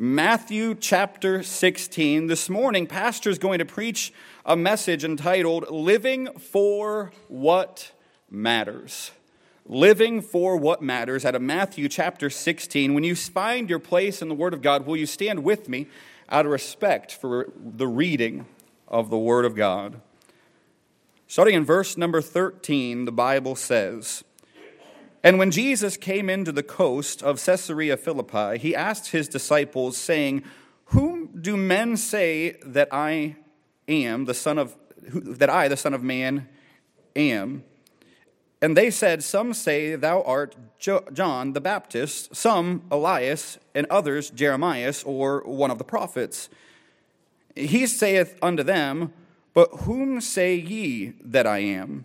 Matthew 0.00 0.76
chapter 0.76 1.42
16. 1.42 2.28
This 2.28 2.48
morning, 2.48 2.86
Pastor 2.86 3.30
is 3.30 3.38
going 3.40 3.58
to 3.58 3.64
preach 3.64 4.12
a 4.46 4.54
message 4.54 5.02
entitled 5.02 5.68
Living 5.70 6.28
for 6.38 7.10
What 7.26 7.90
Matters. 8.30 9.10
Living 9.66 10.22
for 10.22 10.56
What 10.56 10.80
Matters 10.82 11.24
out 11.24 11.34
of 11.34 11.42
Matthew 11.42 11.88
chapter 11.88 12.30
16. 12.30 12.94
When 12.94 13.02
you 13.02 13.16
find 13.16 13.68
your 13.68 13.80
place 13.80 14.22
in 14.22 14.28
the 14.28 14.36
Word 14.36 14.54
of 14.54 14.62
God, 14.62 14.86
will 14.86 14.96
you 14.96 15.04
stand 15.04 15.42
with 15.42 15.68
me 15.68 15.88
out 16.28 16.46
of 16.46 16.52
respect 16.52 17.10
for 17.12 17.48
the 17.58 17.88
reading 17.88 18.46
of 18.86 19.10
the 19.10 19.18
Word 19.18 19.44
of 19.44 19.56
God? 19.56 20.00
Starting 21.26 21.56
in 21.56 21.64
verse 21.64 21.96
number 21.96 22.22
13, 22.22 23.04
the 23.04 23.10
Bible 23.10 23.56
says, 23.56 24.22
and 25.22 25.38
when 25.38 25.50
Jesus 25.50 25.96
came 25.96 26.30
into 26.30 26.52
the 26.52 26.62
coast 26.62 27.22
of 27.22 27.44
Caesarea 27.44 27.96
Philippi, 27.96 28.58
he 28.58 28.74
asked 28.74 29.10
his 29.10 29.28
disciples, 29.28 29.96
saying, 29.96 30.44
Whom 30.86 31.40
do 31.40 31.56
men 31.56 31.96
say 31.96 32.56
that 32.64 32.88
I 32.92 33.36
am, 33.88 34.26
the 34.26 34.34
Son 34.34 34.58
of 34.58 34.76
that 35.10 35.48
I, 35.48 35.68
the 35.68 35.76
Son 35.76 35.94
of 35.94 36.02
Man, 36.02 36.48
am? 37.16 37.64
And 38.60 38.76
they 38.76 38.90
said, 38.90 39.22
Some 39.22 39.54
say 39.54 39.94
thou 39.94 40.22
art 40.22 40.56
John 40.78 41.52
the 41.52 41.60
Baptist, 41.60 42.34
some 42.34 42.82
Elias, 42.90 43.58
and 43.74 43.86
others 43.88 44.30
Jeremiah, 44.30 44.94
or 45.04 45.42
one 45.44 45.70
of 45.70 45.78
the 45.78 45.84
prophets. 45.84 46.48
He 47.54 47.86
saith 47.86 48.38
unto 48.42 48.62
them, 48.62 49.12
But 49.54 49.68
whom 49.80 50.20
say 50.20 50.54
ye 50.54 51.14
that 51.24 51.46
I 51.46 51.58
am? 51.58 52.04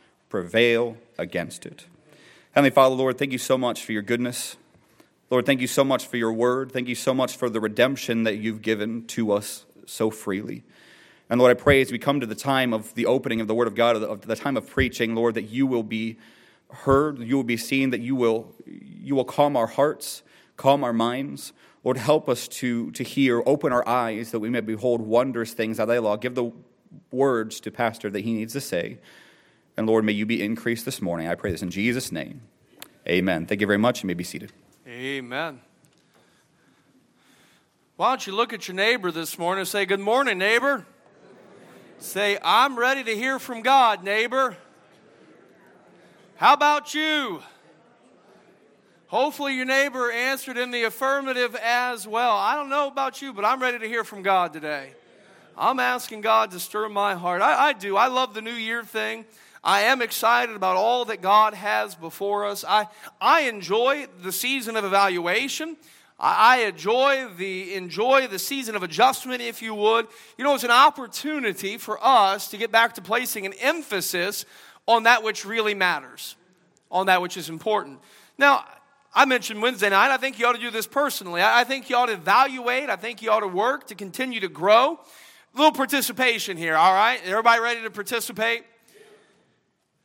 prevail 0.31 0.97
against 1.17 1.65
it. 1.65 1.85
Heavenly 2.53 2.71
Father, 2.71 2.95
Lord, 2.95 3.17
thank 3.17 3.33
you 3.33 3.37
so 3.37 3.57
much 3.57 3.83
for 3.83 3.91
your 3.91 4.01
goodness. 4.01 4.55
Lord, 5.29 5.45
thank 5.45 5.61
you 5.61 5.67
so 5.67 5.83
much 5.83 6.07
for 6.07 6.17
your 6.17 6.31
word. 6.31 6.71
Thank 6.71 6.87
you 6.87 6.95
so 6.95 7.13
much 7.13 7.35
for 7.35 7.49
the 7.49 7.59
redemption 7.59 8.23
that 8.23 8.37
you've 8.37 8.61
given 8.61 9.05
to 9.07 9.33
us 9.33 9.65
so 9.85 10.09
freely. 10.09 10.63
And 11.29 11.39
Lord, 11.39 11.55
I 11.55 11.59
pray 11.59 11.81
as 11.81 11.91
we 11.91 11.99
come 11.99 12.21
to 12.21 12.25
the 12.25 12.35
time 12.35 12.73
of 12.73 12.95
the 12.95 13.05
opening 13.05 13.41
of 13.41 13.47
the 13.47 13.55
Word 13.55 13.67
of 13.67 13.75
God, 13.75 13.97
of 13.97 14.21
the 14.21 14.35
time 14.35 14.57
of 14.57 14.69
preaching, 14.69 15.15
Lord, 15.15 15.35
that 15.35 15.49
you 15.49 15.67
will 15.67 15.83
be 15.83 16.17
heard, 16.71 17.19
you 17.19 17.35
will 17.35 17.43
be 17.43 17.57
seen, 17.57 17.89
that 17.91 18.01
you 18.01 18.15
will, 18.15 18.53
you 18.65 19.15
will 19.15 19.25
calm 19.25 19.55
our 19.55 19.67
hearts, 19.67 20.23
calm 20.55 20.83
our 20.83 20.93
minds. 20.93 21.51
Lord, 21.83 21.97
help 21.97 22.29
us 22.29 22.47
to, 22.47 22.91
to 22.91 23.03
hear, 23.03 23.43
open 23.45 23.73
our 23.73 23.87
eyes, 23.87 24.31
that 24.31 24.39
we 24.39 24.49
may 24.49 24.61
behold 24.61 25.01
wondrous 25.01 25.53
things 25.53 25.79
out 25.79 25.83
of 25.83 25.89
thy 25.89 25.99
law. 25.99 26.15
Give 26.15 26.35
the 26.35 26.51
words 27.11 27.59
to 27.61 27.71
Pastor 27.71 28.09
that 28.09 28.21
he 28.21 28.33
needs 28.33 28.53
to 28.53 28.61
say. 28.61 28.97
And 29.81 29.89
Lord, 29.89 30.05
may 30.05 30.11
you 30.11 30.27
be 30.27 30.43
increased 30.43 30.85
this 30.85 31.01
morning. 31.01 31.27
I 31.27 31.33
pray 31.33 31.49
this 31.49 31.63
in 31.63 31.71
Jesus' 31.71 32.11
name. 32.11 32.41
Amen. 33.07 33.47
Thank 33.47 33.61
you 33.61 33.65
very 33.65 33.79
much. 33.79 34.03
You 34.03 34.07
may 34.07 34.13
be 34.13 34.23
seated. 34.23 34.51
Amen. 34.87 35.59
Why 37.95 38.09
don't 38.09 38.27
you 38.27 38.35
look 38.35 38.53
at 38.53 38.67
your 38.67 38.75
neighbor 38.75 39.09
this 39.09 39.39
morning 39.39 39.61
and 39.61 39.67
say, 39.67 39.87
Good 39.87 39.99
morning, 39.99 40.37
neighbor? 40.37 40.85
Say, 41.97 42.37
I'm 42.43 42.77
ready 42.77 43.03
to 43.05 43.15
hear 43.15 43.39
from 43.39 43.63
God, 43.63 44.03
neighbor. 44.03 44.55
How 46.35 46.53
about 46.53 46.93
you? 46.93 47.41
Hopefully, 49.07 49.55
your 49.55 49.65
neighbor 49.65 50.11
answered 50.11 50.59
in 50.59 50.69
the 50.69 50.83
affirmative 50.83 51.55
as 51.55 52.07
well. 52.07 52.35
I 52.37 52.53
don't 52.53 52.69
know 52.69 52.85
about 52.85 53.19
you, 53.19 53.33
but 53.33 53.45
I'm 53.45 53.59
ready 53.59 53.79
to 53.79 53.87
hear 53.87 54.03
from 54.03 54.21
God 54.21 54.53
today. 54.53 54.93
I'm 55.57 55.79
asking 55.79 56.21
God 56.21 56.51
to 56.51 56.59
stir 56.59 56.87
my 56.87 57.15
heart. 57.15 57.41
I, 57.41 57.69
I 57.69 57.73
do. 57.73 57.97
I 57.97 58.09
love 58.09 58.35
the 58.35 58.43
New 58.43 58.53
Year 58.53 58.83
thing. 58.83 59.25
I 59.63 59.81
am 59.81 60.01
excited 60.01 60.55
about 60.55 60.75
all 60.75 61.05
that 61.05 61.21
God 61.21 61.53
has 61.53 61.93
before 61.93 62.45
us. 62.45 62.65
I, 62.67 62.87
I 63.19 63.41
enjoy 63.41 64.07
the 64.21 64.31
season 64.31 64.75
of 64.75 64.83
evaluation. 64.83 65.77
I, 66.19 66.57
I 66.57 66.57
enjoy 66.65 67.27
the, 67.37 67.75
enjoy 67.75 68.27
the 68.27 68.39
season 68.39 68.75
of 68.75 68.81
adjustment, 68.81 69.41
if 69.41 69.61
you 69.61 69.75
would. 69.75 70.07
You 70.37 70.43
know, 70.43 70.55
it's 70.55 70.63
an 70.63 70.71
opportunity 70.71 71.77
for 71.77 71.99
us 72.03 72.47
to 72.49 72.57
get 72.57 72.71
back 72.71 72.95
to 72.95 73.01
placing 73.01 73.45
an 73.45 73.53
emphasis 73.53 74.45
on 74.87 75.03
that 75.03 75.21
which 75.21 75.45
really 75.45 75.75
matters, 75.75 76.35
on 76.89 77.05
that 77.05 77.21
which 77.21 77.37
is 77.37 77.47
important. 77.47 77.99
Now, 78.39 78.65
I 79.13 79.25
mentioned 79.25 79.61
Wednesday 79.61 79.89
night. 79.89 80.09
I 80.09 80.17
think 80.17 80.39
you 80.39 80.47
ought 80.47 80.53
to 80.53 80.61
do 80.61 80.71
this 80.71 80.87
personally. 80.87 81.41
I 81.43 81.65
think 81.65 81.89
you 81.89 81.97
ought 81.97 82.07
to 82.07 82.13
evaluate. 82.13 82.89
I 82.89 82.95
think 82.95 83.21
you 83.21 83.29
ought 83.29 83.41
to 83.41 83.47
work 83.47 83.87
to 83.87 83.95
continue 83.95 84.39
to 84.39 84.47
grow. 84.47 84.99
A 85.53 85.57
little 85.57 85.73
participation 85.73 86.57
here, 86.57 86.75
all 86.75 86.93
right? 86.93 87.19
Everybody 87.25 87.61
ready 87.61 87.83
to 87.83 87.91
participate? 87.91 88.63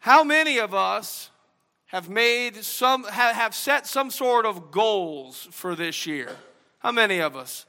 How 0.07 0.23
many 0.23 0.59
of 0.59 0.73
us 0.73 1.31
have 1.87 2.09
made 2.09 2.63
some 2.63 3.03
have 3.03 3.57
set 3.57 3.89
some 3.89 4.13
sort 4.13 4.47
of 4.47 4.71
goals 4.71 5.49
for 5.51 5.75
this 5.75 6.07
year? 6.07 6.31
How 6.79 6.93
many 6.93 7.19
of 7.19 7.35
us? 7.35 7.67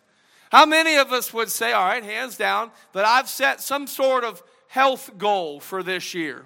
How 0.52 0.68
many 0.68 0.98
of 0.98 1.12
us 1.12 1.34
would 1.34 1.50
say, 1.50 1.72
all 1.72 1.84
right, 1.84 2.04
hands 2.04 2.38
down, 2.38 2.70
that 2.94 3.06
I've 3.06 3.28
set 3.28 3.60
some 3.60 3.88
sort 3.88 4.24
of 4.24 4.44
health 4.68 5.18
goal 5.18 5.60
for 5.60 5.82
this 5.82 6.14
year? 6.14 6.46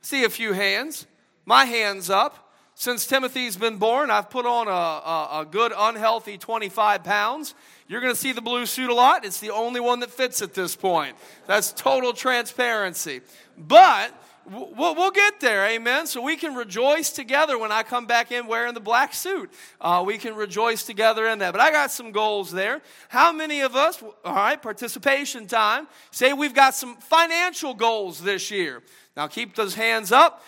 See 0.00 0.24
a 0.24 0.30
few 0.30 0.54
hands. 0.54 1.06
My 1.44 1.66
hands 1.66 2.08
up. 2.08 2.54
Since 2.74 3.06
Timothy's 3.06 3.58
been 3.58 3.76
born, 3.76 4.10
I've 4.10 4.30
put 4.30 4.46
on 4.46 4.68
a, 4.68 4.70
a, 4.70 5.40
a 5.42 5.48
good 5.50 5.74
unhealthy 5.76 6.38
25 6.38 7.04
pounds. 7.04 7.54
You're 7.88 8.00
going 8.00 8.14
to 8.14 8.18
see 8.18 8.32
the 8.32 8.40
blue 8.40 8.64
suit 8.64 8.88
a 8.88 8.94
lot. 8.94 9.26
It's 9.26 9.38
the 9.38 9.50
only 9.50 9.80
one 9.80 10.00
that 10.00 10.10
fits 10.10 10.40
at 10.40 10.54
this 10.54 10.74
point. 10.74 11.14
That's 11.46 11.72
total 11.72 12.14
transparency. 12.14 13.20
But 13.58 14.18
We'll, 14.50 14.94
we'll, 14.96 15.10
get 15.12 15.38
there, 15.40 15.66
amen. 15.66 16.06
So 16.06 16.20
we 16.20 16.36
can 16.36 16.54
rejoice 16.54 17.10
together 17.10 17.56
when 17.58 17.70
I 17.70 17.84
come 17.84 18.06
back 18.06 18.32
in 18.32 18.48
wearing 18.48 18.74
the 18.74 18.80
black 18.80 19.14
suit. 19.14 19.52
Uh, 19.80 20.02
we 20.04 20.18
can 20.18 20.34
rejoice 20.34 20.82
together 20.82 21.26
in 21.28 21.38
that. 21.38 21.52
But 21.52 21.60
I 21.60 21.70
got 21.70 21.92
some 21.92 22.10
goals 22.10 22.50
there. 22.50 22.82
How 23.08 23.32
many 23.32 23.60
of 23.60 23.76
us, 23.76 24.02
all 24.24 24.34
right, 24.34 24.60
participation 24.60 25.46
time, 25.46 25.86
say 26.10 26.32
we've 26.32 26.54
got 26.54 26.74
some 26.74 26.96
financial 26.96 27.72
goals 27.72 28.20
this 28.20 28.50
year? 28.50 28.82
Now 29.16 29.28
keep 29.28 29.54
those 29.54 29.74
hands 29.74 30.10
up. 30.10 30.42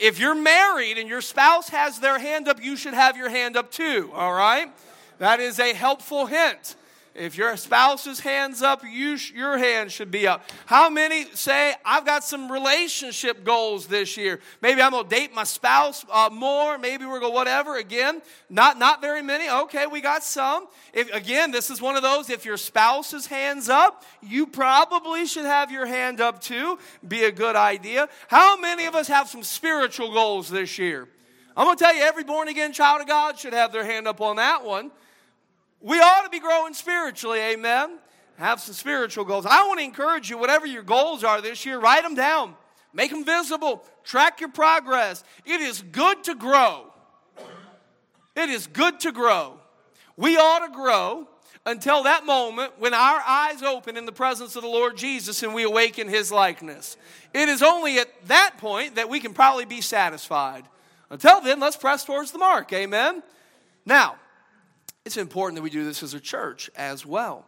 If 0.00 0.20
you're 0.20 0.34
married 0.34 0.98
and 0.98 1.08
your 1.08 1.20
spouse 1.20 1.68
has 1.70 1.98
their 1.98 2.18
hand 2.18 2.46
up, 2.46 2.62
you 2.62 2.76
should 2.76 2.94
have 2.94 3.16
your 3.16 3.30
hand 3.30 3.56
up 3.56 3.70
too, 3.70 4.10
all 4.14 4.32
right? 4.32 4.72
That 5.18 5.40
is 5.40 5.58
a 5.58 5.74
helpful 5.74 6.26
hint. 6.26 6.76
If 7.14 7.36
your 7.36 7.56
spouse's 7.56 8.20
hand's 8.20 8.62
up, 8.62 8.82
you 8.84 9.16
sh- 9.16 9.32
your 9.32 9.58
hand 9.58 9.90
should 9.90 10.12
be 10.12 10.28
up. 10.28 10.48
How 10.66 10.88
many 10.88 11.24
say, 11.34 11.74
I've 11.84 12.06
got 12.06 12.22
some 12.22 12.50
relationship 12.50 13.44
goals 13.44 13.88
this 13.88 14.16
year? 14.16 14.38
Maybe 14.62 14.80
I'm 14.80 14.92
going 14.92 15.08
to 15.08 15.10
date 15.10 15.34
my 15.34 15.42
spouse 15.42 16.04
uh, 16.08 16.30
more. 16.32 16.78
Maybe 16.78 17.04
we're 17.06 17.18
going 17.18 17.32
to 17.32 17.34
whatever. 17.34 17.76
Again, 17.76 18.22
not, 18.48 18.78
not 18.78 19.00
very 19.00 19.22
many. 19.22 19.50
Okay, 19.50 19.86
we 19.86 20.00
got 20.00 20.22
some. 20.22 20.68
If, 20.92 21.12
again, 21.12 21.50
this 21.50 21.68
is 21.68 21.82
one 21.82 21.96
of 21.96 22.02
those, 22.02 22.30
if 22.30 22.44
your 22.44 22.56
spouse's 22.56 23.26
hand's 23.26 23.68
up, 23.68 24.04
you 24.22 24.46
probably 24.46 25.26
should 25.26 25.46
have 25.46 25.72
your 25.72 25.86
hand 25.86 26.20
up 26.20 26.40
too. 26.40 26.78
Be 27.06 27.24
a 27.24 27.32
good 27.32 27.56
idea. 27.56 28.08
How 28.28 28.56
many 28.56 28.86
of 28.86 28.94
us 28.94 29.08
have 29.08 29.28
some 29.28 29.42
spiritual 29.42 30.12
goals 30.12 30.48
this 30.48 30.78
year? 30.78 31.08
I'm 31.56 31.66
going 31.66 31.76
to 31.76 31.84
tell 31.84 31.94
you, 31.94 32.02
every 32.02 32.22
born 32.22 32.46
again 32.46 32.72
child 32.72 33.00
of 33.00 33.08
God 33.08 33.36
should 33.36 33.52
have 33.52 33.72
their 33.72 33.84
hand 33.84 34.06
up 34.06 34.20
on 34.20 34.36
that 34.36 34.64
one. 34.64 34.92
We 35.80 35.98
ought 35.98 36.22
to 36.24 36.30
be 36.30 36.40
growing 36.40 36.74
spiritually, 36.74 37.40
amen. 37.40 37.98
Have 38.36 38.60
some 38.60 38.74
spiritual 38.74 39.24
goals. 39.24 39.46
I 39.46 39.66
want 39.66 39.80
to 39.80 39.84
encourage 39.84 40.30
you, 40.30 40.38
whatever 40.38 40.66
your 40.66 40.82
goals 40.82 41.24
are 41.24 41.40
this 41.40 41.64
year, 41.66 41.78
write 41.78 42.02
them 42.02 42.14
down, 42.14 42.54
make 42.92 43.10
them 43.10 43.24
visible, 43.24 43.84
track 44.04 44.40
your 44.40 44.50
progress. 44.50 45.24
It 45.44 45.60
is 45.60 45.82
good 45.82 46.24
to 46.24 46.34
grow. 46.34 46.86
It 48.36 48.48
is 48.48 48.66
good 48.66 49.00
to 49.00 49.12
grow. 49.12 49.58
We 50.16 50.36
ought 50.36 50.66
to 50.66 50.72
grow 50.72 51.28
until 51.66 52.04
that 52.04 52.24
moment 52.24 52.72
when 52.78 52.94
our 52.94 53.22
eyes 53.26 53.62
open 53.62 53.96
in 53.96 54.06
the 54.06 54.12
presence 54.12 54.56
of 54.56 54.62
the 54.62 54.68
Lord 54.68 54.96
Jesus 54.96 55.42
and 55.42 55.54
we 55.54 55.62
awaken 55.62 56.08
his 56.08 56.32
likeness. 56.32 56.96
It 57.34 57.48
is 57.48 57.62
only 57.62 57.98
at 57.98 58.08
that 58.28 58.56
point 58.58 58.96
that 58.96 59.08
we 59.08 59.20
can 59.20 59.34
probably 59.34 59.66
be 59.66 59.80
satisfied. 59.80 60.64
Until 61.10 61.40
then, 61.40 61.60
let's 61.60 61.76
press 61.76 62.04
towards 62.04 62.32
the 62.32 62.38
mark. 62.38 62.72
Amen. 62.72 63.22
Now, 63.84 64.16
it's 65.04 65.16
important 65.16 65.56
that 65.56 65.62
we 65.62 65.70
do 65.70 65.84
this 65.84 66.02
as 66.02 66.14
a 66.14 66.20
church 66.20 66.70
as 66.76 67.06
well, 67.06 67.46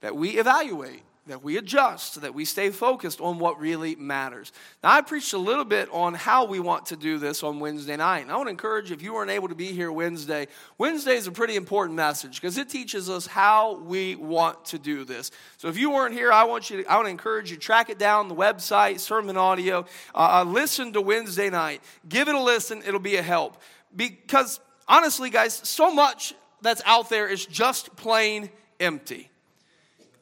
that 0.00 0.16
we 0.16 0.38
evaluate. 0.38 1.02
that 1.26 1.42
we 1.42 1.56
adjust, 1.56 2.20
that 2.20 2.34
we 2.34 2.44
stay 2.44 2.70
focused 2.70 3.20
on 3.20 3.40
what 3.40 3.58
really 3.58 3.96
matters. 3.96 4.52
Now, 4.82 4.92
I 4.92 5.00
preached 5.00 5.32
a 5.32 5.38
little 5.38 5.64
bit 5.64 5.88
on 5.90 6.14
how 6.14 6.44
we 6.44 6.60
want 6.60 6.86
to 6.86 6.96
do 6.96 7.18
this 7.18 7.42
on 7.42 7.58
Wednesday 7.58 7.96
night. 7.96 8.20
And 8.20 8.30
I 8.30 8.36
want 8.36 8.46
to 8.46 8.52
encourage 8.52 8.90
you, 8.90 8.96
if 8.96 9.02
you 9.02 9.12
weren't 9.12 9.30
able 9.30 9.48
to 9.48 9.56
be 9.56 9.72
here 9.72 9.90
Wednesday, 9.90 10.46
Wednesday 10.78 11.16
is 11.16 11.26
a 11.26 11.32
pretty 11.32 11.56
important 11.56 11.96
message 11.96 12.40
because 12.40 12.58
it 12.58 12.68
teaches 12.68 13.10
us 13.10 13.26
how 13.26 13.78
we 13.80 14.14
want 14.14 14.66
to 14.66 14.78
do 14.78 15.04
this. 15.04 15.32
So 15.56 15.66
if 15.66 15.76
you 15.76 15.90
weren't 15.90 16.14
here, 16.14 16.32
I 16.32 16.44
want 16.44 16.70
you 16.70 16.84
to, 16.84 16.88
I 16.88 16.94
want 16.94 17.06
to 17.06 17.10
encourage 17.10 17.50
you, 17.50 17.56
to 17.56 17.62
track 17.62 17.90
it 17.90 17.98
down, 17.98 18.28
the 18.28 18.36
website, 18.36 19.00
sermon 19.00 19.36
audio, 19.36 19.80
uh, 20.14 20.42
uh 20.42 20.44
listen 20.44 20.92
to 20.92 21.00
Wednesday 21.00 21.50
night. 21.50 21.82
Give 22.08 22.28
it 22.28 22.36
a 22.36 22.40
listen, 22.40 22.84
it'll 22.86 23.00
be 23.00 23.16
a 23.16 23.22
help. 23.22 23.60
Because 23.94 24.60
honestly, 24.86 25.30
guys, 25.30 25.54
so 25.54 25.92
much 25.92 26.34
that's 26.62 26.82
out 26.84 27.08
there 27.08 27.28
is 27.28 27.46
just 27.46 27.96
plain 27.96 28.50
empty. 28.80 29.30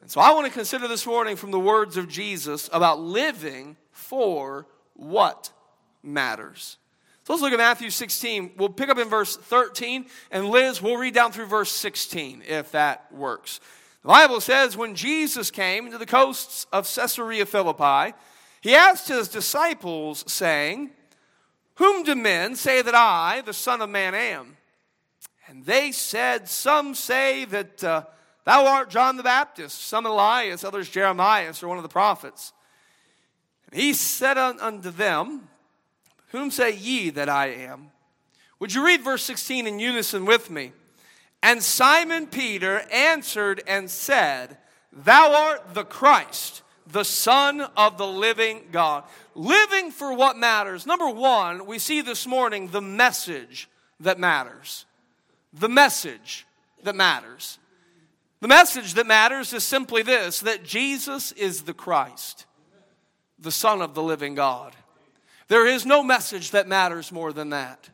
And 0.01 0.11
so 0.11 0.21
I 0.21 0.31
want 0.33 0.45
to 0.45 0.51
consider 0.51 0.87
this 0.87 1.05
morning 1.07 1.35
from 1.35 1.51
the 1.51 1.59
words 1.59 1.97
of 1.97 2.07
Jesus 2.07 2.69
about 2.71 2.99
living 2.99 3.75
for 3.91 4.67
what 4.93 5.51
matters. 6.03 6.77
So 7.23 7.33
let's 7.33 7.41
look 7.41 7.53
at 7.53 7.57
Matthew 7.57 7.89
16. 7.89 8.51
We'll 8.55 8.69
pick 8.69 8.89
up 8.89 8.99
in 8.99 9.09
verse 9.09 9.35
13, 9.35 10.05
and 10.29 10.49
Liz, 10.49 10.79
we'll 10.79 10.97
read 10.97 11.15
down 11.15 11.31
through 11.31 11.47
verse 11.47 11.71
16 11.71 12.43
if 12.47 12.71
that 12.73 13.11
works. 13.11 13.59
The 14.03 14.09
Bible 14.09 14.41
says, 14.41 14.77
When 14.77 14.93
Jesus 14.93 15.49
came 15.49 15.89
to 15.89 15.97
the 15.97 16.05
coasts 16.05 16.67
of 16.71 16.87
Caesarea 16.87 17.47
Philippi, 17.47 18.15
he 18.61 18.75
asked 18.75 19.07
his 19.07 19.27
disciples, 19.27 20.23
saying, 20.27 20.91
Whom 21.75 22.03
do 22.03 22.13
men 22.13 22.55
say 22.55 22.83
that 22.83 22.93
I, 22.93 23.41
the 23.43 23.53
Son 23.53 23.81
of 23.81 23.89
Man, 23.89 24.13
am? 24.13 24.57
And 25.55 25.65
they 25.65 25.91
said, 25.91 26.49
Some 26.49 26.93
say 26.95 27.45
that. 27.45 27.83
Uh, 27.83 28.03
Thou 28.45 28.67
art 28.67 28.91
John 28.91 29.17
the 29.17 29.23
Baptist, 29.23 29.85
some 29.85 30.05
Elias, 30.05 30.63
others 30.63 30.87
Jeremiah, 30.87 31.51
or 31.61 31.67
one 31.67 31.77
of 31.77 31.83
the 31.83 31.89
prophets. 31.89 32.53
And 33.71 33.81
he 33.81 33.93
said 33.93 34.37
unto 34.37 34.91
them, 34.91 35.49
Whom 36.27 36.51
say 36.51 36.75
ye 36.75 37.09
that 37.09 37.27
I 37.27 37.47
am? 37.47 37.89
Would 38.59 38.73
you 38.73 38.85
read 38.85 39.01
verse 39.01 39.23
16 39.23 39.65
in 39.65 39.79
unison 39.79 40.25
with 40.25 40.51
me? 40.51 40.73
And 41.41 41.61
Simon 41.61 42.27
Peter 42.27 42.85
answered 42.91 43.63
and 43.67 43.89
said, 43.89 44.57
Thou 44.93 45.33
art 45.33 45.73
the 45.73 45.83
Christ, 45.83 46.61
the 46.85 47.03
Son 47.03 47.61
of 47.75 47.97
the 47.97 48.07
living 48.07 48.65
God. 48.71 49.05
Living 49.33 49.89
for 49.89 50.13
what 50.13 50.37
matters. 50.37 50.85
Number 50.85 51.09
one, 51.09 51.65
we 51.65 51.79
see 51.79 52.01
this 52.01 52.27
morning 52.27 52.67
the 52.67 52.81
message 52.81 53.69
that 53.99 54.19
matters. 54.19 54.85
The 55.59 55.69
message 55.69 56.45
that 56.83 56.95
matters. 56.95 57.59
The 58.41 58.47
message 58.47 58.93
that 58.95 59.07
matters 59.07 59.53
is 59.53 59.63
simply 59.63 60.03
this 60.03 60.41
that 60.41 60.63
Jesus 60.63 61.31
is 61.31 61.63
the 61.63 61.73
Christ, 61.73 62.45
the 63.39 63.51
Son 63.51 63.81
of 63.81 63.93
the 63.93 64.03
living 64.03 64.35
God. 64.35 64.75
There 65.47 65.65
is 65.65 65.85
no 65.85 66.03
message 66.03 66.51
that 66.51 66.67
matters 66.67 67.11
more 67.11 67.31
than 67.31 67.51
that. 67.51 67.89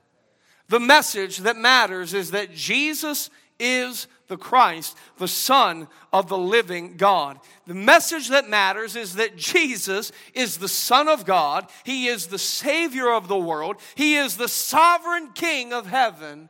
The 0.69 0.79
message 0.79 1.39
that 1.39 1.57
matters 1.57 2.13
is 2.13 2.31
that 2.31 2.53
Jesus 2.55 3.29
is 3.59 4.07
the 4.27 4.37
Christ, 4.37 4.97
the 5.17 5.27
Son 5.27 5.87
of 6.11 6.29
the 6.29 6.37
living 6.37 6.95
God. 6.95 7.37
The 7.67 7.73
message 7.73 8.29
that 8.29 8.49
matters 8.49 8.95
is 8.95 9.15
that 9.15 9.35
Jesus 9.35 10.11
is 10.33 10.57
the 10.57 10.69
Son 10.69 11.07
of 11.07 11.25
God. 11.25 11.69
He 11.83 12.07
is 12.07 12.27
the 12.27 12.39
Savior 12.39 13.11
of 13.11 13.27
the 13.27 13.37
world. 13.37 13.75
He 13.95 14.15
is 14.15 14.37
the 14.37 14.47
sovereign 14.47 15.31
King 15.33 15.73
of 15.73 15.85
heaven 15.85 16.49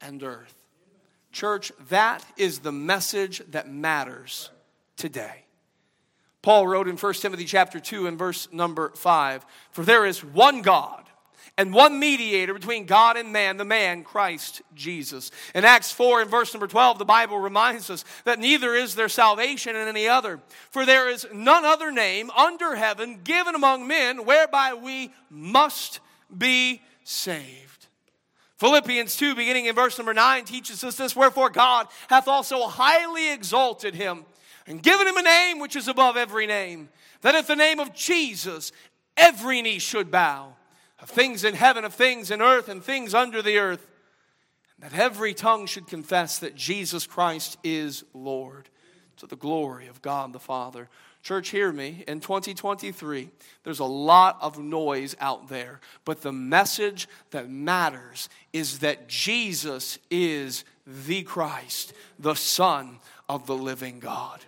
and 0.00 0.22
earth. 0.22 0.54
Church, 1.32 1.72
that 1.88 2.24
is 2.36 2.60
the 2.60 2.72
message 2.72 3.42
that 3.50 3.70
matters 3.70 4.50
today. 4.96 5.44
Paul 6.42 6.66
wrote 6.66 6.88
in 6.88 6.96
1 6.96 7.14
Timothy 7.14 7.44
chapter 7.44 7.78
2 7.78 8.06
and 8.06 8.18
verse 8.18 8.48
number 8.52 8.90
5, 8.96 9.44
For 9.72 9.84
there 9.84 10.06
is 10.06 10.24
one 10.24 10.62
God 10.62 11.04
and 11.58 11.74
one 11.74 11.98
mediator 11.98 12.54
between 12.54 12.86
God 12.86 13.16
and 13.16 13.32
man, 13.32 13.58
the 13.58 13.64
man 13.64 14.02
Christ 14.02 14.62
Jesus. 14.74 15.30
In 15.54 15.64
Acts 15.64 15.92
4 15.92 16.22
and 16.22 16.30
verse 16.30 16.54
number 16.54 16.66
12, 16.66 16.98
the 16.98 17.04
Bible 17.04 17.38
reminds 17.38 17.90
us 17.90 18.04
that 18.24 18.38
neither 18.38 18.74
is 18.74 18.94
there 18.94 19.10
salvation 19.10 19.76
in 19.76 19.86
any 19.86 20.08
other, 20.08 20.40
for 20.70 20.86
there 20.86 21.10
is 21.10 21.26
none 21.34 21.64
other 21.66 21.92
name 21.92 22.30
under 22.30 22.74
heaven 22.74 23.20
given 23.22 23.54
among 23.54 23.86
men 23.86 24.24
whereby 24.24 24.72
we 24.72 25.12
must 25.28 26.00
be 26.36 26.80
saved. 27.04 27.69
Philippians 28.60 29.16
2, 29.16 29.34
beginning 29.36 29.64
in 29.64 29.74
verse 29.74 29.96
number 29.96 30.12
9, 30.12 30.44
teaches 30.44 30.84
us 30.84 30.94
this 30.94 31.16
Wherefore 31.16 31.48
God 31.48 31.88
hath 32.10 32.28
also 32.28 32.66
highly 32.66 33.32
exalted 33.32 33.94
him 33.94 34.26
and 34.66 34.82
given 34.82 35.08
him 35.08 35.16
a 35.16 35.22
name 35.22 35.60
which 35.60 35.76
is 35.76 35.88
above 35.88 36.18
every 36.18 36.46
name, 36.46 36.90
that 37.22 37.34
at 37.34 37.46
the 37.46 37.56
name 37.56 37.80
of 37.80 37.94
Jesus 37.94 38.70
every 39.16 39.62
knee 39.62 39.78
should 39.78 40.10
bow, 40.10 40.52
of 41.00 41.08
things 41.08 41.42
in 41.42 41.54
heaven, 41.54 41.86
of 41.86 41.94
things 41.94 42.30
in 42.30 42.42
earth, 42.42 42.68
and 42.68 42.84
things 42.84 43.14
under 43.14 43.40
the 43.40 43.56
earth, 43.56 43.88
and 44.74 44.92
that 44.92 44.98
every 44.98 45.32
tongue 45.32 45.64
should 45.64 45.86
confess 45.86 46.38
that 46.40 46.54
Jesus 46.54 47.06
Christ 47.06 47.56
is 47.64 48.04
Lord, 48.12 48.68
to 49.16 49.26
the 49.26 49.36
glory 49.36 49.86
of 49.86 50.02
God 50.02 50.34
the 50.34 50.38
Father. 50.38 50.90
Church, 51.22 51.50
hear 51.50 51.70
me. 51.70 52.02
In 52.08 52.20
2023, 52.20 53.28
there's 53.62 53.78
a 53.78 53.84
lot 53.84 54.38
of 54.40 54.58
noise 54.58 55.14
out 55.20 55.48
there, 55.48 55.80
but 56.04 56.22
the 56.22 56.32
message 56.32 57.08
that 57.30 57.50
matters 57.50 58.28
is 58.52 58.78
that 58.78 59.06
Jesus 59.06 59.98
is 60.10 60.64
the 60.86 61.22
Christ, 61.22 61.92
the 62.18 62.34
Son 62.34 62.98
of 63.28 63.46
the 63.46 63.56
living 63.56 64.00
God. 64.00 64.40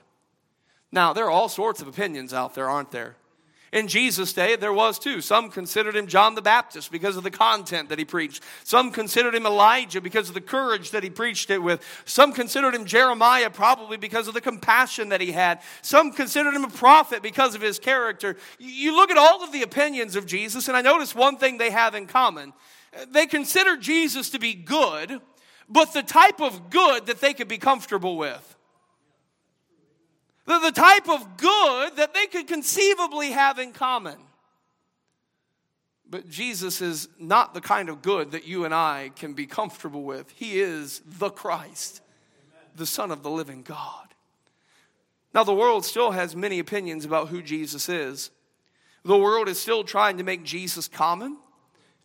Now, 0.90 1.12
there 1.12 1.26
are 1.26 1.30
all 1.30 1.48
sorts 1.48 1.82
of 1.82 1.88
opinions 1.88 2.32
out 2.32 2.54
there, 2.54 2.68
aren't 2.68 2.90
there? 2.90 3.16
In 3.72 3.88
Jesus' 3.88 4.34
day, 4.34 4.54
there 4.54 4.72
was 4.72 4.98
too. 4.98 5.22
Some 5.22 5.50
considered 5.50 5.96
him 5.96 6.06
John 6.06 6.34
the 6.34 6.42
Baptist 6.42 6.92
because 6.92 7.16
of 7.16 7.24
the 7.24 7.30
content 7.30 7.88
that 7.88 7.98
he 7.98 8.04
preached. 8.04 8.42
Some 8.64 8.92
considered 8.92 9.34
him 9.34 9.46
Elijah 9.46 10.02
because 10.02 10.28
of 10.28 10.34
the 10.34 10.42
courage 10.42 10.90
that 10.90 11.02
he 11.02 11.08
preached 11.08 11.48
it 11.48 11.62
with. 11.62 11.82
Some 12.04 12.34
considered 12.34 12.74
him 12.74 12.84
Jeremiah 12.84 13.48
probably 13.48 13.96
because 13.96 14.28
of 14.28 14.34
the 14.34 14.42
compassion 14.42 15.08
that 15.08 15.22
he 15.22 15.32
had. 15.32 15.62
Some 15.80 16.12
considered 16.12 16.52
him 16.52 16.64
a 16.64 16.70
prophet 16.70 17.22
because 17.22 17.54
of 17.54 17.62
his 17.62 17.78
character. 17.78 18.36
You 18.58 18.94
look 18.94 19.10
at 19.10 19.16
all 19.16 19.42
of 19.42 19.52
the 19.52 19.62
opinions 19.62 20.16
of 20.16 20.26
Jesus, 20.26 20.68
and 20.68 20.76
I 20.76 20.82
notice 20.82 21.14
one 21.14 21.38
thing 21.38 21.56
they 21.56 21.70
have 21.70 21.94
in 21.94 22.06
common. 22.06 22.52
They 23.08 23.24
consider 23.24 23.78
Jesus 23.78 24.28
to 24.30 24.38
be 24.38 24.52
good, 24.52 25.22
but 25.66 25.94
the 25.94 26.02
type 26.02 26.42
of 26.42 26.68
good 26.68 27.06
that 27.06 27.22
they 27.22 27.32
could 27.32 27.48
be 27.48 27.56
comfortable 27.56 28.18
with. 28.18 28.54
The, 30.46 30.58
the 30.58 30.72
type 30.72 31.08
of 31.08 31.36
good 31.36 31.96
that 31.96 32.14
they 32.14 32.26
could 32.26 32.48
conceivably 32.48 33.30
have 33.30 33.58
in 33.58 33.72
common. 33.72 34.16
But 36.08 36.28
Jesus 36.28 36.80
is 36.80 37.08
not 37.18 37.54
the 37.54 37.60
kind 37.60 37.88
of 37.88 38.02
good 38.02 38.32
that 38.32 38.46
you 38.46 38.64
and 38.64 38.74
I 38.74 39.12
can 39.16 39.32
be 39.32 39.46
comfortable 39.46 40.02
with. 40.02 40.30
He 40.32 40.60
is 40.60 41.00
the 41.06 41.30
Christ, 41.30 42.02
the 42.76 42.86
Son 42.86 43.10
of 43.10 43.22
the 43.22 43.30
living 43.30 43.62
God. 43.62 44.08
Now, 45.34 45.44
the 45.44 45.54
world 45.54 45.86
still 45.86 46.10
has 46.10 46.36
many 46.36 46.58
opinions 46.58 47.06
about 47.06 47.28
who 47.28 47.40
Jesus 47.40 47.88
is. 47.88 48.30
The 49.04 49.16
world 49.16 49.48
is 49.48 49.58
still 49.58 49.84
trying 49.84 50.18
to 50.18 50.24
make 50.24 50.44
Jesus 50.44 50.86
common 50.86 51.38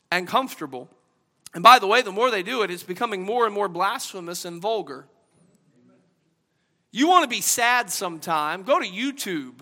and 0.09 0.27
comfortable. 0.27 0.89
And 1.53 1.61
by 1.61 1.79
the 1.79 1.87
way, 1.87 2.01
the 2.01 2.11
more 2.11 2.31
they 2.31 2.43
do 2.43 2.61
it, 2.61 2.71
it's 2.71 2.83
becoming 2.83 3.23
more 3.23 3.45
and 3.45 3.53
more 3.53 3.67
blasphemous 3.67 4.45
and 4.45 4.61
vulgar. 4.61 5.07
You 6.91 7.07
want 7.07 7.23
to 7.23 7.29
be 7.29 7.41
sad 7.41 7.89
sometime, 7.91 8.63
go 8.63 8.79
to 8.79 8.85
YouTube 8.85 9.55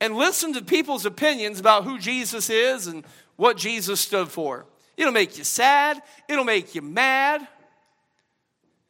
and 0.00 0.14
listen 0.14 0.52
to 0.54 0.62
people's 0.62 1.06
opinions 1.06 1.58
about 1.58 1.84
who 1.84 1.98
Jesus 1.98 2.50
is 2.50 2.86
and 2.86 3.04
what 3.36 3.56
Jesus 3.56 4.00
stood 4.00 4.28
for. 4.28 4.66
It'll 4.96 5.12
make 5.12 5.38
you 5.38 5.44
sad, 5.44 6.02
it'll 6.28 6.44
make 6.44 6.74
you 6.74 6.82
mad, 6.82 7.46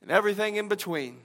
and 0.03 0.11
everything 0.11 0.57
in 0.57 0.69
between. 0.69 1.19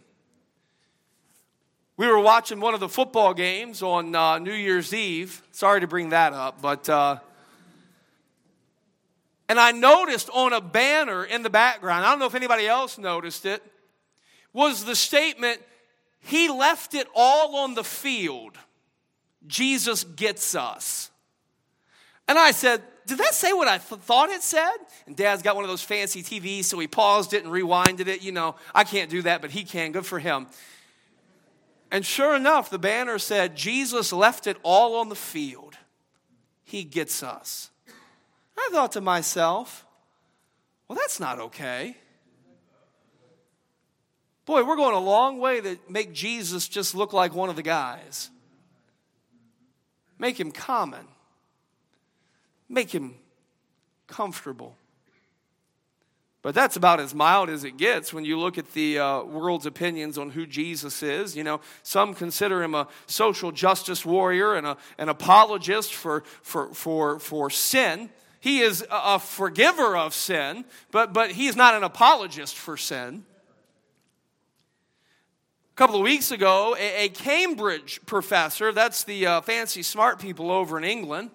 We 1.98 2.08
were 2.08 2.20
watching 2.20 2.60
one 2.60 2.74
of 2.74 2.79
the 2.79 2.89
football 2.89 3.34
games 3.34 3.84
on 3.84 4.15
uh, 4.15 4.39
New 4.39 4.53
Year's 4.53 4.93
Eve. 4.93 5.41
Sorry 5.51 5.81
to 5.81 5.88
bring 5.88 6.10
that 6.10 6.34
up, 6.34 6.62
but. 6.62 6.89
Uh, 6.89 7.20
and 9.50 9.60
I 9.60 9.74
noticed 9.74 10.29
on 10.34 10.53
a 10.53 10.62
banner 10.62 11.25
in 11.25 11.43
the 11.43 11.50
background, 11.50 12.05
I 12.05 12.12
don't 12.12 12.20
know 12.20 12.25
if 12.25 12.36
anybody 12.36 12.65
else 12.65 12.98
noticed 12.98 13.46
it, 13.46 13.62
was 14.53 14.86
the 14.86 14.96
statement, 14.96 15.62
He 16.20 16.50
left 16.50 16.93
it 16.93 17.08
all 17.15 17.58
on 17.58 17.74
the 17.74 17.84
field. 17.84 18.58
Jesus 19.48 20.03
gets 20.03 20.55
us. 20.55 21.10
And 22.27 22.38
I 22.38 22.51
said, 22.51 22.81
Did 23.08 23.17
that 23.17 23.34
say 23.34 23.53
what 23.53 23.67
I 23.67 23.77
th- 23.77 24.01
thought 24.01 24.29
it 24.29 24.43
said? 24.43 24.77
And 25.08 25.15
Dad's 25.15 25.41
got 25.41 25.55
one 25.55 25.63
of 25.63 25.70
those 25.70 25.84
fancy 25.84 26.24
TVs, 26.24 26.65
so 26.65 26.79
he 26.79 26.88
paused 26.88 27.34
it 27.34 27.43
and 27.43 27.51
rewinded 27.51 28.08
it. 28.08 28.22
You 28.22 28.31
know, 28.31 28.55
I 28.74 28.84
can't 28.84 29.10
do 29.10 29.22
that, 29.24 29.41
but 29.41 29.51
he 29.51 29.63
can. 29.63 29.91
Good 29.91 30.05
for 30.05 30.20
him. 30.20 30.48
And 31.91 32.05
sure 32.05 32.36
enough, 32.36 32.70
the 32.70 32.79
banner 32.79 33.20
said, 33.20 33.58
Jesus 33.58 34.13
left 34.13 34.48
it 34.48 34.58
all 34.63 34.96
on 34.96 35.10
the 35.10 35.15
field. 35.15 35.75
He 36.63 36.86
gets 36.86 37.22
us. 37.22 37.70
I 38.58 38.70
thought 38.72 38.93
to 38.93 39.01
myself, 39.01 39.86
well, 40.88 40.98
that's 40.98 41.20
not 41.20 41.39
okay. 41.39 41.98
Boy, 44.51 44.65
we're 44.65 44.75
going 44.75 44.93
a 44.93 45.00
long 45.00 45.39
way 45.39 45.62
to 45.62 45.79
make 45.88 46.12
Jesus 46.12 46.67
just 46.67 46.93
look 46.93 47.13
like 47.13 47.34
one 47.34 47.48
of 47.48 47.55
the 47.55 47.63
guys. 47.63 48.29
Make 50.20 50.38
him 50.38 50.51
common. 50.51 51.08
Make 52.67 52.91
him 52.91 53.15
comfortable. 54.08 54.75
But 56.41 56.53
that's 56.53 56.75
about 56.75 57.00
as 57.00 57.15
mild 57.15 57.50
as 57.50 57.63
it 57.63 57.77
gets 57.77 58.13
when 58.13 58.25
you 58.25 58.38
look 58.38 58.58
at 58.58 58.74
the 58.74 59.00
uh, 59.00 59.24
world's 59.24 59.65
opinions 59.65 60.17
on 60.17 60.31
who 60.31 60.46
Jesus 60.46 61.01
is. 61.01 61.34
You 61.38 61.46
know, 61.46 61.62
some 61.81 62.13
consider 62.13 62.62
him 62.62 62.75
a 62.75 62.89
social 63.05 63.53
justice 63.53 64.05
warrior 64.05 64.55
and 64.55 64.67
a, 64.67 64.77
an 64.98 65.08
apologist 65.08 65.93
for, 65.93 66.25
for, 66.41 66.74
for, 66.74 67.20
for 67.20 67.50
sin. 67.50 68.10
He 68.41 68.60
is 68.60 68.86
a 68.91 69.17
forgiver 69.17 69.96
of 69.96 70.13
sin, 70.13 70.65
but, 70.91 71.13
but 71.13 71.31
he's 71.31 71.55
not 71.55 71.74
an 71.74 71.86
apologist 71.86 72.58
for 72.58 72.75
sin. 72.75 73.24
Couple 75.81 75.95
of 75.95 76.03
weeks 76.03 76.29
ago, 76.29 76.75
a, 76.79 77.05
a 77.05 77.09
Cambridge 77.09 78.01
professor, 78.05 78.71
that's 78.71 79.03
the 79.03 79.25
uh, 79.25 79.41
fancy 79.41 79.81
smart 79.81 80.19
people 80.19 80.51
over 80.51 80.77
in 80.77 80.83
England, 80.83 81.31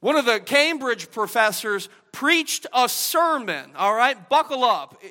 one 0.00 0.16
of 0.16 0.24
the 0.24 0.40
Cambridge 0.40 1.10
professors 1.10 1.90
preached 2.10 2.64
a 2.72 2.88
sermon, 2.88 3.72
all 3.76 3.94
right, 3.94 4.30
buckle 4.30 4.64
up. 4.64 5.02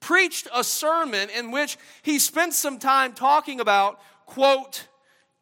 Preached 0.00 0.46
a 0.54 0.62
sermon 0.62 1.30
in 1.30 1.50
which 1.50 1.78
he 2.02 2.18
spent 2.18 2.52
some 2.52 2.78
time 2.78 3.14
talking 3.14 3.60
about, 3.60 3.98
quote, 4.26 4.86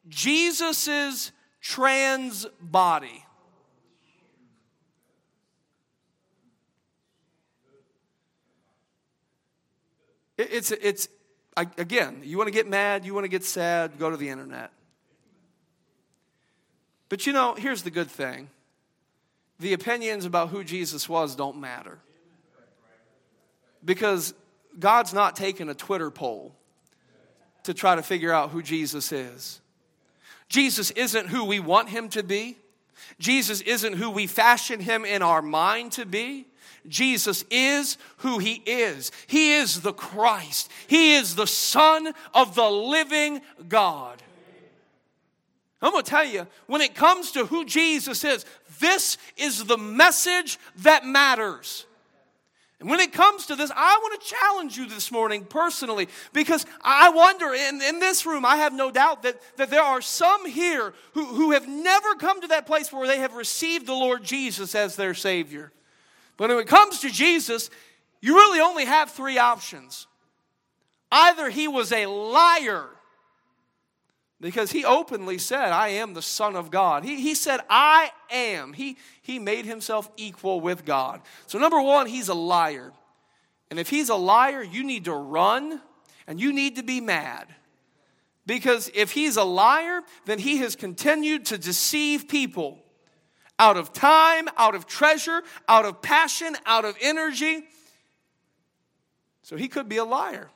Jesus's 0.08 1.32
trans 1.60 2.46
body. 2.60 3.24
It's, 10.38 10.70
it's 10.70 11.08
again, 11.56 12.20
you 12.24 12.38
want 12.38 12.48
to 12.48 12.52
get 12.52 12.68
mad, 12.68 13.04
you 13.04 13.14
want 13.14 13.24
to 13.24 13.28
get 13.28 13.44
sad, 13.44 13.98
go 13.98 14.10
to 14.10 14.16
the 14.16 14.28
internet. 14.28 14.70
But 17.08 17.26
you 17.26 17.32
know, 17.32 17.54
here's 17.54 17.82
the 17.82 17.90
good 17.90 18.10
thing 18.10 18.48
the 19.58 19.74
opinions 19.74 20.24
about 20.24 20.48
who 20.48 20.64
Jesus 20.64 21.08
was 21.08 21.36
don't 21.36 21.60
matter. 21.60 21.98
Because 23.84 24.34
God's 24.78 25.12
not 25.12 25.36
taking 25.36 25.68
a 25.68 25.74
Twitter 25.74 26.10
poll 26.10 26.54
to 27.64 27.74
try 27.74 27.94
to 27.96 28.02
figure 28.02 28.32
out 28.32 28.50
who 28.50 28.62
Jesus 28.62 29.12
is. 29.12 29.60
Jesus 30.48 30.90
isn't 30.92 31.28
who 31.28 31.44
we 31.44 31.60
want 31.60 31.88
him 31.88 32.08
to 32.10 32.22
be. 32.22 32.58
Jesus 33.18 33.60
isn't 33.62 33.94
who 33.94 34.10
we 34.10 34.26
fashion 34.26 34.80
him 34.80 35.04
in 35.04 35.22
our 35.22 35.42
mind 35.42 35.92
to 35.92 36.06
be. 36.06 36.46
Jesus 36.88 37.44
is 37.50 37.96
who 38.18 38.38
he 38.38 38.62
is. 38.66 39.12
He 39.26 39.54
is 39.54 39.80
the 39.80 39.92
Christ. 39.92 40.70
He 40.86 41.14
is 41.14 41.34
the 41.34 41.46
Son 41.46 42.12
of 42.34 42.54
the 42.54 42.68
living 42.68 43.40
God. 43.68 44.22
I'm 45.80 45.90
going 45.90 46.04
to 46.04 46.10
tell 46.10 46.24
you, 46.24 46.46
when 46.66 46.80
it 46.80 46.94
comes 46.94 47.32
to 47.32 47.46
who 47.46 47.64
Jesus 47.64 48.24
is, 48.24 48.44
this 48.78 49.18
is 49.36 49.64
the 49.64 49.78
message 49.78 50.58
that 50.76 51.04
matters. 51.04 51.86
And 52.78 52.90
when 52.90 52.98
it 52.98 53.12
comes 53.12 53.46
to 53.46 53.54
this, 53.54 53.70
I 53.74 53.98
want 54.02 54.20
to 54.20 54.28
challenge 54.28 54.76
you 54.76 54.88
this 54.88 55.12
morning 55.12 55.44
personally 55.44 56.08
because 56.32 56.66
I 56.82 57.10
wonder, 57.10 57.54
in, 57.54 57.80
in 57.80 58.00
this 58.00 58.26
room, 58.26 58.44
I 58.44 58.56
have 58.56 58.72
no 58.72 58.90
doubt 58.90 59.22
that, 59.22 59.40
that 59.56 59.70
there 59.70 59.82
are 59.82 60.00
some 60.00 60.48
here 60.48 60.92
who, 61.14 61.24
who 61.26 61.52
have 61.52 61.68
never 61.68 62.14
come 62.16 62.40
to 62.40 62.48
that 62.48 62.66
place 62.66 62.92
where 62.92 63.06
they 63.06 63.18
have 63.18 63.34
received 63.34 63.86
the 63.86 63.92
Lord 63.92 64.24
Jesus 64.24 64.74
as 64.74 64.96
their 64.96 65.14
Savior. 65.14 65.72
But 66.36 66.50
when 66.50 66.58
it 66.58 66.66
comes 66.66 67.00
to 67.00 67.10
Jesus, 67.10 67.70
you 68.20 68.34
really 68.34 68.60
only 68.60 68.84
have 68.84 69.10
three 69.10 69.38
options. 69.38 70.06
Either 71.10 71.50
he 71.50 71.68
was 71.68 71.92
a 71.92 72.06
liar, 72.06 72.88
because 74.40 74.72
he 74.72 74.84
openly 74.84 75.38
said, 75.38 75.68
I 75.70 75.88
am 75.88 76.14
the 76.14 76.22
Son 76.22 76.56
of 76.56 76.70
God. 76.70 77.04
He, 77.04 77.20
he 77.20 77.34
said, 77.34 77.60
I 77.70 78.10
am. 78.28 78.72
He, 78.72 78.96
he 79.22 79.38
made 79.38 79.66
himself 79.66 80.10
equal 80.16 80.60
with 80.60 80.84
God. 80.84 81.20
So, 81.46 81.58
number 81.58 81.80
one, 81.80 82.06
he's 82.06 82.28
a 82.28 82.34
liar. 82.34 82.92
And 83.70 83.78
if 83.78 83.88
he's 83.88 84.08
a 84.08 84.16
liar, 84.16 84.62
you 84.62 84.82
need 84.82 85.04
to 85.04 85.14
run 85.14 85.80
and 86.26 86.40
you 86.40 86.52
need 86.52 86.76
to 86.76 86.82
be 86.82 87.00
mad. 87.00 87.46
Because 88.44 88.90
if 88.94 89.12
he's 89.12 89.36
a 89.36 89.44
liar, 89.44 90.02
then 90.24 90.40
he 90.40 90.58
has 90.58 90.74
continued 90.74 91.46
to 91.46 91.58
deceive 91.58 92.26
people 92.26 92.81
out 93.58 93.76
of 93.76 93.92
time, 93.92 94.48
out 94.56 94.74
of 94.74 94.86
treasure, 94.86 95.42
out 95.68 95.84
of 95.84 96.02
passion, 96.02 96.56
out 96.66 96.84
of 96.84 96.96
energy. 97.00 97.64
So 99.42 99.56
he 99.56 99.68
could 99.68 99.88
be 99.88 99.96
a 99.96 100.04
liar. 100.04 100.50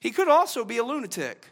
He 0.00 0.10
could 0.10 0.28
also 0.28 0.64
be 0.64 0.78
a 0.78 0.84
lunatic. 0.84 1.46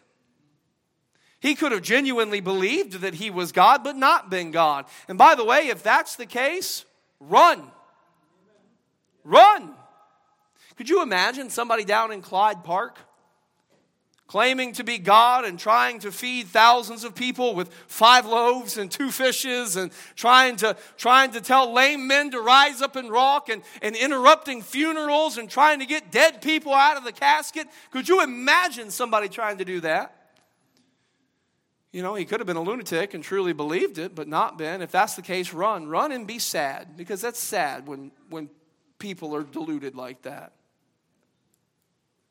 He 1.40 1.54
could 1.54 1.72
have 1.72 1.82
genuinely 1.82 2.40
believed 2.40 3.00
that 3.00 3.14
he 3.14 3.30
was 3.30 3.50
God, 3.50 3.82
but 3.82 3.96
not 3.96 4.30
been 4.30 4.50
God. 4.50 4.84
And 5.08 5.18
by 5.18 5.34
the 5.34 5.44
way, 5.44 5.68
if 5.68 5.82
that's 5.82 6.16
the 6.16 6.26
case, 6.26 6.84
run. 7.18 7.62
Run. 9.24 9.74
Could 10.76 10.88
you 10.88 11.02
imagine 11.02 11.50
somebody 11.50 11.84
down 11.84 12.12
in 12.12 12.22
Clyde 12.22 12.62
Park 12.62 12.98
claiming 14.32 14.72
to 14.72 14.82
be 14.82 14.96
God 14.96 15.44
and 15.44 15.58
trying 15.58 15.98
to 15.98 16.10
feed 16.10 16.46
thousands 16.46 17.04
of 17.04 17.14
people 17.14 17.54
with 17.54 17.68
five 17.86 18.24
loaves 18.24 18.78
and 18.78 18.90
two 18.90 19.10
fishes 19.10 19.76
and 19.76 19.92
trying 20.16 20.56
to, 20.56 20.74
trying 20.96 21.32
to 21.32 21.40
tell 21.42 21.70
lame 21.70 22.06
men 22.06 22.30
to 22.30 22.40
rise 22.40 22.80
up 22.80 22.96
and 22.96 23.12
walk 23.12 23.50
and, 23.50 23.60
and 23.82 23.94
interrupting 23.94 24.62
funerals 24.62 25.36
and 25.36 25.50
trying 25.50 25.80
to 25.80 25.84
get 25.84 26.10
dead 26.10 26.40
people 26.40 26.72
out 26.72 26.96
of 26.96 27.04
the 27.04 27.12
casket? 27.12 27.66
Could 27.90 28.08
you 28.08 28.22
imagine 28.22 28.90
somebody 28.90 29.28
trying 29.28 29.58
to 29.58 29.66
do 29.66 29.80
that? 29.80 30.16
You 31.92 32.00
know, 32.00 32.14
he 32.14 32.24
could 32.24 32.40
have 32.40 32.46
been 32.46 32.56
a 32.56 32.62
lunatic 32.62 33.12
and 33.12 33.22
truly 33.22 33.52
believed 33.52 33.98
it, 33.98 34.14
but 34.14 34.28
not 34.28 34.56
been. 34.56 34.80
If 34.80 34.90
that's 34.90 35.14
the 35.14 35.20
case, 35.20 35.52
run. 35.52 35.88
Run 35.88 36.10
and 36.10 36.26
be 36.26 36.38
sad, 36.38 36.96
because 36.96 37.20
that's 37.20 37.38
sad 37.38 37.86
when, 37.86 38.10
when 38.30 38.48
people 38.98 39.36
are 39.36 39.42
deluded 39.42 39.94
like 39.94 40.22
that. 40.22 40.52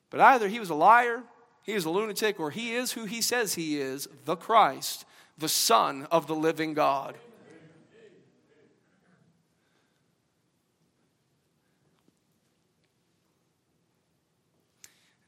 But 0.10 0.20
either 0.20 0.48
he 0.48 0.60
was 0.60 0.72
a 0.72 0.76
liar, 0.76 1.22
he 1.64 1.74
is 1.74 1.86
a 1.86 1.90
lunatic, 1.90 2.40
or 2.40 2.52
he 2.52 2.74
is 2.74 2.94
who 2.94 3.06
he 3.06 3.22
says 3.22 3.54
he 3.54 3.80
is 3.80 4.08
the 4.26 4.36
Christ, 4.36 5.06
the 5.38 5.50
Son 5.50 6.08
of 6.12 6.28
the 6.28 6.36
living 6.36 6.74
God. 6.74 7.16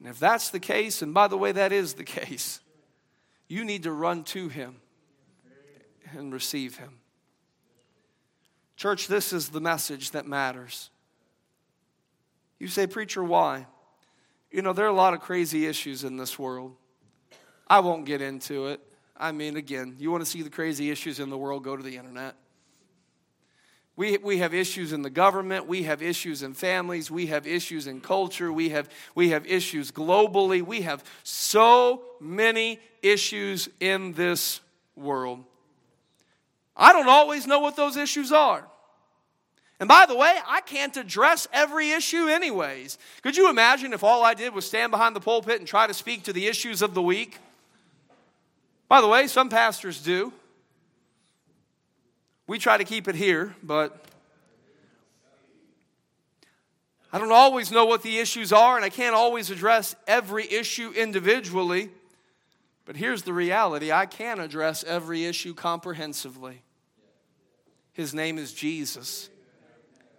And 0.04 0.10
if 0.10 0.18
that's 0.18 0.50
the 0.50 0.60
case, 0.60 1.00
and 1.00 1.14
by 1.14 1.28
the 1.28 1.38
way, 1.38 1.52
that 1.52 1.72
is 1.72 1.94
the 1.94 2.04
case, 2.04 2.60
you 3.48 3.64
need 3.64 3.84
to 3.84 3.92
run 3.92 4.22
to 4.24 4.48
him 4.48 4.76
and 6.12 6.32
receive 6.32 6.76
him. 6.76 6.98
Church, 8.76 9.06
this 9.06 9.32
is 9.32 9.48
the 9.48 9.60
message 9.60 10.10
that 10.10 10.26
matters. 10.26 10.90
You 12.58 12.68
say, 12.68 12.86
Preacher, 12.86 13.24
why? 13.24 13.66
You 14.54 14.62
know, 14.62 14.72
there 14.72 14.84
are 14.84 14.88
a 14.88 14.92
lot 14.92 15.14
of 15.14 15.20
crazy 15.20 15.66
issues 15.66 16.04
in 16.04 16.16
this 16.16 16.38
world. 16.38 16.76
I 17.66 17.80
won't 17.80 18.06
get 18.06 18.22
into 18.22 18.68
it. 18.68 18.80
I 19.16 19.32
mean, 19.32 19.56
again, 19.56 19.96
you 19.98 20.12
want 20.12 20.24
to 20.24 20.30
see 20.30 20.42
the 20.42 20.48
crazy 20.48 20.92
issues 20.92 21.18
in 21.18 21.28
the 21.28 21.36
world, 21.36 21.64
go 21.64 21.76
to 21.76 21.82
the 21.82 21.96
internet. 21.96 22.36
We, 23.96 24.16
we 24.18 24.38
have 24.38 24.54
issues 24.54 24.92
in 24.92 25.02
the 25.02 25.10
government. 25.10 25.66
We 25.66 25.82
have 25.82 26.02
issues 26.02 26.44
in 26.44 26.54
families. 26.54 27.10
We 27.10 27.26
have 27.26 27.48
issues 27.48 27.88
in 27.88 28.00
culture. 28.00 28.52
We 28.52 28.68
have, 28.68 28.88
we 29.16 29.30
have 29.30 29.44
issues 29.44 29.90
globally. 29.90 30.62
We 30.62 30.82
have 30.82 31.02
so 31.24 32.04
many 32.20 32.78
issues 33.02 33.68
in 33.80 34.12
this 34.12 34.60
world. 34.94 35.42
I 36.76 36.92
don't 36.92 37.08
always 37.08 37.48
know 37.48 37.58
what 37.58 37.74
those 37.74 37.96
issues 37.96 38.30
are. 38.30 38.68
And 39.84 39.88
by 39.90 40.06
the 40.06 40.16
way, 40.16 40.34
I 40.48 40.62
can't 40.62 40.96
address 40.96 41.46
every 41.52 41.90
issue, 41.90 42.26
anyways. 42.26 42.96
Could 43.22 43.36
you 43.36 43.50
imagine 43.50 43.92
if 43.92 44.02
all 44.02 44.24
I 44.24 44.32
did 44.32 44.54
was 44.54 44.64
stand 44.64 44.90
behind 44.90 45.14
the 45.14 45.20
pulpit 45.20 45.58
and 45.58 45.68
try 45.68 45.86
to 45.86 45.92
speak 45.92 46.22
to 46.22 46.32
the 46.32 46.46
issues 46.46 46.80
of 46.80 46.94
the 46.94 47.02
week? 47.02 47.38
By 48.88 49.02
the 49.02 49.08
way, 49.08 49.26
some 49.26 49.50
pastors 49.50 50.02
do. 50.02 50.32
We 52.46 52.58
try 52.58 52.78
to 52.78 52.84
keep 52.84 53.08
it 53.08 53.14
here, 53.14 53.54
but 53.62 54.02
I 57.12 57.18
don't 57.18 57.30
always 57.30 57.70
know 57.70 57.84
what 57.84 58.02
the 58.02 58.20
issues 58.20 58.54
are, 58.54 58.76
and 58.76 58.86
I 58.86 58.88
can't 58.88 59.14
always 59.14 59.50
address 59.50 59.94
every 60.06 60.50
issue 60.50 60.92
individually. 60.92 61.90
But 62.86 62.96
here's 62.96 63.24
the 63.24 63.34
reality 63.34 63.92
I 63.92 64.06
can 64.06 64.40
address 64.40 64.82
every 64.82 65.26
issue 65.26 65.52
comprehensively. 65.52 66.62
His 67.92 68.14
name 68.14 68.38
is 68.38 68.54
Jesus, 68.54 69.28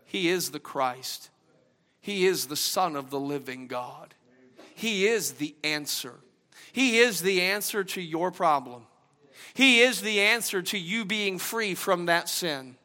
He 0.05 0.29
is 0.29 0.51
the 0.51 0.59
Christ, 0.59 1.29
He 1.99 2.25
is 2.25 2.45
the 2.45 2.55
Son 2.55 2.95
of 2.95 3.09
the 3.09 3.19
living 3.19 3.67
God, 3.67 4.13
He 4.73 5.07
is 5.07 5.33
the 5.33 5.55
answer. 5.63 6.13
He 6.71 6.99
is 6.99 7.21
the 7.21 7.41
answer 7.41 7.85
to 7.85 8.01
your 8.01 8.31
problem. 8.31 8.83
He 9.53 9.79
is 9.79 10.01
the 10.01 10.19
answer 10.19 10.61
to 10.61 10.77
you 10.77 11.05
being 11.05 11.39
free 11.39 11.73
from 11.73 12.07
that 12.07 12.27
sin. 12.27 12.75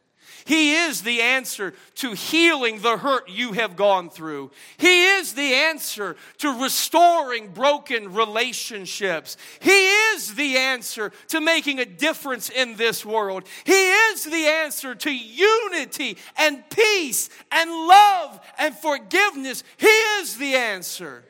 He 0.50 0.74
is 0.74 1.02
the 1.02 1.22
answer 1.22 1.74
to 1.94 2.12
healing 2.12 2.80
the 2.80 2.96
hurt 2.96 3.28
you 3.28 3.52
have 3.52 3.76
gone 3.76 4.10
through. 4.10 4.50
He 4.78 5.04
is 5.04 5.34
the 5.34 5.54
answer 5.54 6.16
to 6.38 6.60
restoring 6.60 7.52
broken 7.52 8.12
relationships. 8.14 9.36
He 9.60 9.70
is 9.70 10.34
the 10.34 10.56
answer 10.56 11.12
to 11.28 11.40
making 11.40 11.78
a 11.78 11.84
difference 11.84 12.50
in 12.50 12.74
this 12.74 13.06
world. 13.06 13.44
He 13.62 13.90
is 13.90 14.24
the 14.24 14.48
answer 14.48 14.96
to 14.96 15.14
unity 15.14 16.18
and 16.36 16.68
peace 16.68 17.30
and 17.52 17.70
love 17.70 18.40
and 18.58 18.74
forgiveness. 18.74 19.62
He 19.76 19.86
is 19.86 20.36
the 20.36 20.56
answer. 20.56 21.22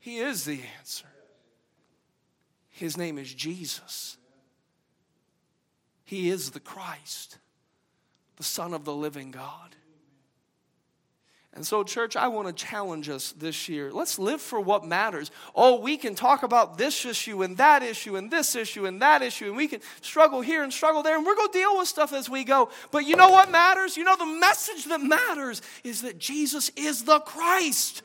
He 0.00 0.16
is 0.16 0.46
the 0.46 0.62
answer. 0.78 1.04
His 2.70 2.96
name 2.96 3.18
is 3.18 3.34
Jesus. 3.34 4.16
He 6.06 6.30
is 6.30 6.52
the 6.52 6.60
Christ, 6.60 7.36
the 8.36 8.44
Son 8.44 8.74
of 8.74 8.84
the 8.84 8.94
living 8.94 9.30
God. 9.30 9.76
And 11.56 11.66
so, 11.66 11.82
church, 11.84 12.16
I 12.16 12.28
want 12.28 12.48
to 12.48 12.52
challenge 12.52 13.08
us 13.08 13.32
this 13.32 13.66
year. 13.66 13.90
Let's 13.90 14.18
live 14.18 14.42
for 14.42 14.60
what 14.60 14.84
matters. 14.84 15.30
Oh, 15.54 15.80
we 15.80 15.96
can 15.96 16.14
talk 16.14 16.42
about 16.42 16.76
this 16.76 17.06
issue 17.06 17.42
and 17.42 17.56
that 17.56 17.82
issue 17.82 18.16
and 18.16 18.30
this 18.30 18.54
issue 18.54 18.84
and 18.84 19.00
that 19.00 19.22
issue, 19.22 19.46
and 19.46 19.56
we 19.56 19.66
can 19.66 19.80
struggle 20.02 20.42
here 20.42 20.62
and 20.62 20.70
struggle 20.70 21.02
there, 21.02 21.16
and 21.16 21.24
we're 21.24 21.34
going 21.34 21.50
to 21.50 21.58
deal 21.58 21.78
with 21.78 21.88
stuff 21.88 22.12
as 22.12 22.28
we 22.28 22.44
go. 22.44 22.68
But 22.90 23.06
you 23.06 23.16
know 23.16 23.30
what 23.30 23.50
matters? 23.50 23.96
You 23.96 24.04
know, 24.04 24.16
the 24.16 24.26
message 24.26 24.84
that 24.84 25.00
matters 25.00 25.62
is 25.82 26.02
that 26.02 26.18
Jesus 26.18 26.70
is 26.76 27.04
the 27.04 27.20
Christ, 27.20 28.02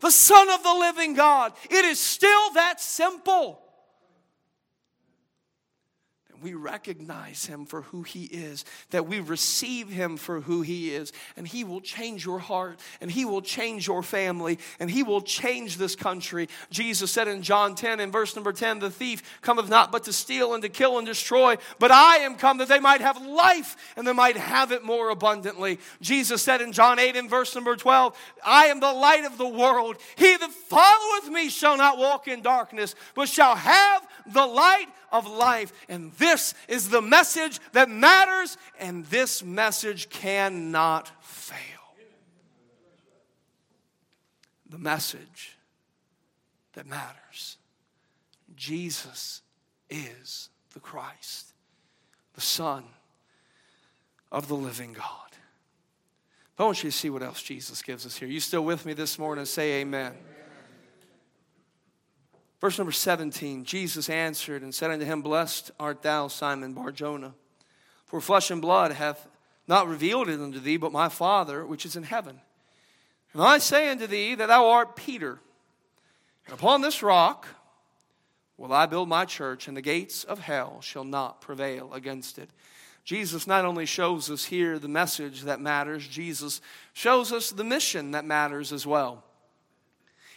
the 0.00 0.10
Son 0.10 0.50
of 0.50 0.64
the 0.64 0.74
living 0.74 1.14
God. 1.14 1.52
It 1.70 1.84
is 1.84 2.00
still 2.00 2.50
that 2.54 2.80
simple 2.80 3.62
we 6.42 6.54
recognize 6.54 7.46
him 7.46 7.64
for 7.66 7.82
who 7.82 8.02
he 8.02 8.24
is, 8.24 8.64
that 8.90 9.06
we 9.06 9.20
receive 9.20 9.88
him 9.88 10.16
for 10.16 10.40
who 10.40 10.62
he 10.62 10.94
is, 10.94 11.12
and 11.36 11.46
he 11.46 11.64
will 11.64 11.80
change 11.80 12.24
your 12.24 12.38
heart, 12.38 12.80
and 13.00 13.10
he 13.10 13.24
will 13.24 13.42
change 13.42 13.86
your 13.86 14.02
family, 14.02 14.58
and 14.80 14.90
he 14.90 15.02
will 15.02 15.20
change 15.20 15.76
this 15.76 15.96
country. 15.96 16.48
Jesus 16.70 17.10
said 17.10 17.28
in 17.28 17.42
John 17.42 17.74
10, 17.74 18.00
in 18.00 18.10
verse 18.10 18.34
number 18.34 18.52
10, 18.52 18.78
the 18.78 18.90
thief 18.90 19.40
cometh 19.42 19.68
not 19.68 19.92
but 19.92 20.04
to 20.04 20.12
steal 20.12 20.54
and 20.54 20.62
to 20.62 20.68
kill 20.68 20.98
and 20.98 21.06
destroy, 21.06 21.56
but 21.78 21.90
I 21.90 22.18
am 22.18 22.36
come 22.36 22.58
that 22.58 22.68
they 22.68 22.80
might 22.80 23.00
have 23.00 23.20
life 23.24 23.76
and 23.96 24.06
they 24.06 24.12
might 24.12 24.36
have 24.36 24.72
it 24.72 24.84
more 24.84 25.10
abundantly. 25.10 25.78
Jesus 26.00 26.42
said 26.42 26.60
in 26.60 26.72
John 26.72 26.98
8, 26.98 27.16
in 27.16 27.28
verse 27.28 27.54
number 27.54 27.76
12, 27.76 28.16
I 28.44 28.66
am 28.66 28.80
the 28.80 28.92
light 28.92 29.24
of 29.24 29.38
the 29.38 29.48
world. 29.48 29.96
He 30.16 30.36
that 30.36 30.50
followeth 30.50 31.28
me 31.32 31.48
shall 31.48 31.76
not 31.76 31.98
walk 31.98 32.28
in 32.28 32.42
darkness, 32.42 32.94
but 33.14 33.28
shall 33.28 33.56
have 33.56 34.06
the 34.26 34.46
light 34.46 34.86
of 35.12 35.26
life. 35.26 35.72
And 35.88 36.12
this 36.14 36.54
is 36.68 36.88
the 36.88 37.02
message 37.02 37.60
that 37.72 37.88
matters, 37.88 38.56
and 38.78 39.04
this 39.06 39.42
message 39.42 40.08
cannot 40.10 41.10
fail. 41.22 41.56
The 44.68 44.78
message 44.78 45.56
that 46.74 46.86
matters 46.86 47.56
Jesus 48.54 49.42
is 49.88 50.50
the 50.74 50.80
Christ, 50.80 51.52
the 52.34 52.40
Son 52.40 52.84
of 54.30 54.48
the 54.48 54.54
living 54.54 54.92
God. 54.92 55.04
I 56.58 56.64
want 56.64 56.82
you 56.82 56.90
to 56.90 56.96
see 56.96 57.08
what 57.08 57.22
else 57.22 57.40
Jesus 57.40 57.82
gives 57.82 58.04
us 58.04 58.16
here. 58.16 58.28
You 58.28 58.40
still 58.40 58.64
with 58.64 58.84
me 58.84 58.92
this 58.92 59.18
morning? 59.18 59.44
Say 59.44 59.80
amen. 59.80 60.12
Verse 62.60 62.78
number 62.78 62.92
17 62.92 63.64
Jesus 63.64 64.10
answered 64.10 64.62
and 64.62 64.74
said 64.74 64.90
unto 64.90 65.04
him, 65.04 65.22
Blessed 65.22 65.70
art 65.78 66.02
thou, 66.02 66.28
Simon 66.28 66.72
Barjona, 66.72 67.34
for 68.06 68.20
flesh 68.20 68.50
and 68.50 68.60
blood 68.60 68.92
hath 68.92 69.28
not 69.66 69.86
revealed 69.86 70.28
it 70.28 70.40
unto 70.40 70.58
thee, 70.58 70.76
but 70.76 70.92
my 70.92 71.08
Father 71.08 71.64
which 71.64 71.84
is 71.84 71.94
in 71.94 72.02
heaven. 72.02 72.40
And 73.32 73.42
I 73.42 73.58
say 73.58 73.90
unto 73.90 74.06
thee 74.06 74.34
that 74.34 74.46
thou 74.46 74.70
art 74.70 74.96
Peter, 74.96 75.38
and 76.46 76.54
upon 76.54 76.80
this 76.80 77.02
rock 77.02 77.46
will 78.56 78.72
I 78.72 78.86
build 78.86 79.08
my 79.08 79.24
church, 79.24 79.68
and 79.68 79.76
the 79.76 79.82
gates 79.82 80.24
of 80.24 80.40
hell 80.40 80.80
shall 80.80 81.04
not 81.04 81.40
prevail 81.40 81.92
against 81.92 82.38
it. 82.38 82.50
Jesus 83.04 83.46
not 83.46 83.64
only 83.64 83.86
shows 83.86 84.30
us 84.30 84.46
here 84.46 84.78
the 84.78 84.88
message 84.88 85.42
that 85.42 85.60
matters, 85.60 86.06
Jesus 86.06 86.60
shows 86.92 87.32
us 87.32 87.50
the 87.50 87.64
mission 87.64 88.10
that 88.10 88.24
matters 88.24 88.72
as 88.72 88.86
well. 88.86 89.24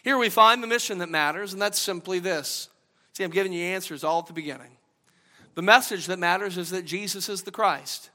Here 0.03 0.17
we 0.17 0.29
find 0.29 0.63
the 0.63 0.67
mission 0.67 0.97
that 0.99 1.09
matters, 1.09 1.53
and 1.53 1.61
that's 1.61 1.79
simply 1.79 2.19
this. 2.19 2.69
See, 3.13 3.23
I'm 3.23 3.31
giving 3.31 3.53
you 3.53 3.63
answers 3.63 4.03
all 4.03 4.19
at 4.19 4.27
the 4.27 4.33
beginning. 4.33 4.77
The 5.55 5.61
message 5.61 6.07
that 6.07 6.19
matters 6.19 6.57
is 6.57 6.69
that 6.69 6.85
Jesus 6.85 7.29
is 7.29 7.43
the 7.43 7.51
Christ. 7.51 8.09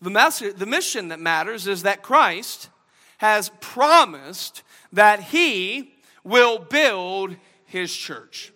The, 0.00 0.10
message, 0.10 0.56
the 0.56 0.66
mission 0.66 1.08
that 1.08 1.20
matters 1.20 1.66
is 1.66 1.82
that 1.82 2.02
Christ 2.02 2.70
has 3.18 3.50
promised 3.60 4.62
that 4.92 5.20
he 5.20 5.94
will 6.24 6.58
build 6.58 7.36
his 7.66 7.94
church. 7.94 8.52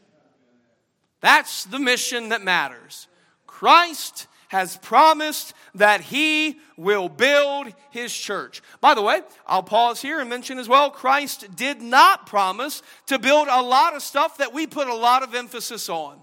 That's 1.21 1.65
the 1.65 1.79
mission 1.79 2.31
that 2.31 2.43
matters. 2.43 3.09
Christ 3.47 4.27
has 4.55 4.77
promised 4.77 5.53
that 5.75 6.01
he 6.01 6.61
will 6.77 7.09
build 7.09 7.67
his 7.91 8.15
church. 8.15 8.63
By 8.81 8.95
the 8.95 9.03
way, 9.03 9.23
I'll 9.49 9.65
pause 9.65 10.01
here 10.01 10.21
and 10.21 10.31
mention 10.31 10.61
as 10.61 10.69
well 10.69 10.91
Christ 10.91 11.57
did 11.57 11.83
not 11.83 12.27
promise 12.27 12.81
to 13.07 13.19
build 13.19 13.49
a 13.51 13.61
lot 13.61 13.97
of 13.97 14.03
stuff 14.03 14.39
that 14.39 14.55
we 14.55 14.69
put 14.69 14.87
a 14.87 14.95
lot 14.95 15.25
of 15.25 15.35
emphasis 15.35 15.89
on. 15.89 16.21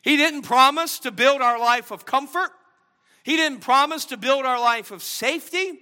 He 0.00 0.16
didn't 0.16 0.42
promise 0.42 0.98
to 1.00 1.10
build 1.10 1.42
our 1.42 1.58
life 1.58 1.90
of 1.90 2.06
comfort. 2.06 2.52
He 3.22 3.36
didn't 3.36 3.60
promise 3.60 4.06
to 4.06 4.16
build 4.16 4.46
our 4.46 4.58
life 4.58 4.90
of 4.90 5.02
safety. 5.02 5.78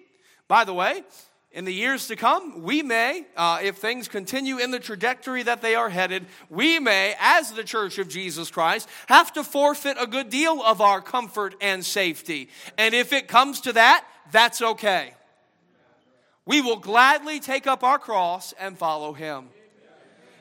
By 0.48 0.64
the 0.64 0.74
way, 0.74 1.04
in 1.54 1.64
the 1.64 1.72
years 1.72 2.08
to 2.08 2.16
come, 2.16 2.62
we 2.62 2.82
may, 2.82 3.24
uh, 3.36 3.60
if 3.62 3.76
things 3.76 4.08
continue 4.08 4.58
in 4.58 4.72
the 4.72 4.80
trajectory 4.80 5.44
that 5.44 5.62
they 5.62 5.76
are 5.76 5.88
headed, 5.88 6.26
we 6.50 6.80
may, 6.80 7.14
as 7.20 7.52
the 7.52 7.62
church 7.62 7.98
of 7.98 8.08
Jesus 8.08 8.50
Christ, 8.50 8.88
have 9.06 9.32
to 9.34 9.44
forfeit 9.44 9.96
a 10.00 10.08
good 10.08 10.30
deal 10.30 10.60
of 10.60 10.80
our 10.80 11.00
comfort 11.00 11.54
and 11.60 11.84
safety. 11.84 12.48
And 12.76 12.92
if 12.92 13.12
it 13.12 13.28
comes 13.28 13.60
to 13.62 13.72
that, 13.74 14.04
that's 14.32 14.60
okay. 14.60 15.14
We 16.44 16.60
will 16.60 16.80
gladly 16.80 17.38
take 17.38 17.68
up 17.68 17.84
our 17.84 18.00
cross 18.00 18.52
and 18.58 18.76
follow 18.76 19.12
Him. 19.12 19.48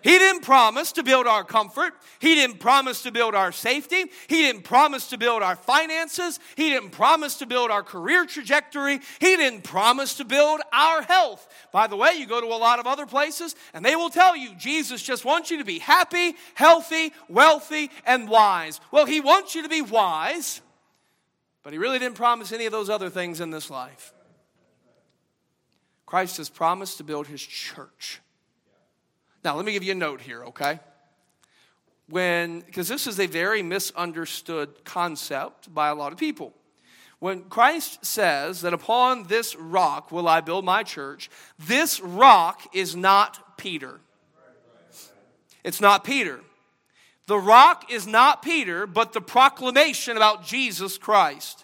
He 0.03 0.17
didn't 0.19 0.41
promise 0.41 0.91
to 0.93 1.03
build 1.03 1.27
our 1.27 1.45
comfort. 1.45 1.93
He 2.19 2.35
didn't 2.35 2.59
promise 2.59 3.03
to 3.03 3.11
build 3.11 3.35
our 3.35 3.53
safety. 3.53 4.03
He 4.27 4.41
didn't 4.41 4.63
promise 4.63 5.07
to 5.07 5.17
build 5.17 5.41
our 5.41 5.55
finances. 5.55 6.41
He 6.57 6.69
didn't 6.69 6.89
promise 6.89 7.37
to 7.37 7.45
build 7.45 7.71
our 7.71 7.83
career 7.83 8.25
trajectory. 8.25 8.99
He 9.19 9.37
didn't 9.37 9.63
promise 9.63 10.15
to 10.15 10.25
build 10.25 10.59
our 10.73 11.03
health. 11.03 11.47
By 11.71 11.87
the 11.87 11.95
way, 11.95 12.15
you 12.15 12.27
go 12.27 12.41
to 12.41 12.47
a 12.47 12.57
lot 12.57 12.79
of 12.79 12.85
other 12.85 13.05
places 13.05 13.55
and 13.73 13.85
they 13.85 13.95
will 13.95 14.09
tell 14.09 14.35
you 14.35 14.53
Jesus 14.55 15.01
just 15.01 15.23
wants 15.23 15.49
you 15.49 15.59
to 15.59 15.65
be 15.65 15.79
happy, 15.79 16.35
healthy, 16.53 17.13
wealthy, 17.29 17.89
and 18.05 18.27
wise. 18.27 18.81
Well, 18.91 19.05
He 19.05 19.21
wants 19.21 19.55
you 19.55 19.63
to 19.63 19.69
be 19.69 19.81
wise, 19.81 20.59
but 21.63 21.71
He 21.71 21.79
really 21.79 21.99
didn't 21.99 22.17
promise 22.17 22.51
any 22.51 22.65
of 22.65 22.73
those 22.73 22.89
other 22.89 23.09
things 23.09 23.39
in 23.39 23.51
this 23.51 23.69
life. 23.69 24.13
Christ 26.05 26.35
has 26.37 26.49
promised 26.49 26.97
to 26.97 27.05
build 27.05 27.27
His 27.27 27.41
church. 27.41 28.19
Now, 29.43 29.56
let 29.56 29.65
me 29.65 29.73
give 29.73 29.84
you 29.84 29.91
a 29.91 29.95
note 29.95 30.21
here, 30.21 30.45
okay? 30.45 30.79
When, 32.08 32.62
because 32.62 32.88
this 32.88 33.08
is 33.08 33.19
a 33.19 33.27
very 33.27 33.62
misunderstood 33.62 34.86
concept 34.86 35.73
by 35.73 35.89
a 35.89 35.95
lot 35.95 36.13
of 36.13 36.17
people. 36.17 36.53
When 37.19 37.43
Christ 37.43 38.06
says 38.06 38.62
that 38.62 38.73
upon 38.73 39.23
this 39.23 39.56
rock 39.56 40.12
will 40.12 40.27
I 40.27 40.41
build 40.41 40.65
my 40.65 40.84
church, 40.84 41.29
this 41.58 42.01
rock 42.01 42.62
is 42.73 42.95
not 42.95 43.58
Peter. 43.58 43.99
It's 45.63 45.79
not 45.79 46.03
Peter. 46.03 46.41
The 47.27 47.38
rock 47.38 47.89
is 47.89 48.06
not 48.06 48.41
Peter, 48.41 48.86
but 48.86 49.13
the 49.13 49.21
proclamation 49.21 50.17
about 50.17 50.45
Jesus 50.45 50.97
Christ. 50.97 51.62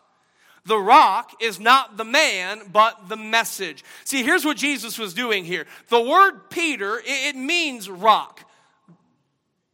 The 0.66 0.78
rock 0.78 1.42
is 1.42 1.60
not 1.60 1.98
the 1.98 2.06
man, 2.06 2.62
but 2.72 3.10
the 3.10 3.16
message. 3.16 3.84
See, 4.04 4.24
here's 4.24 4.46
what 4.46 4.58
Jesus 4.58 4.98
was 4.98 5.14
doing 5.14 5.46
here. 5.46 5.66
The 5.90 6.02
word 6.02 6.50
Peter, 6.50 7.02
it 7.04 7.36
means 7.36 7.90
rock, 7.90 8.42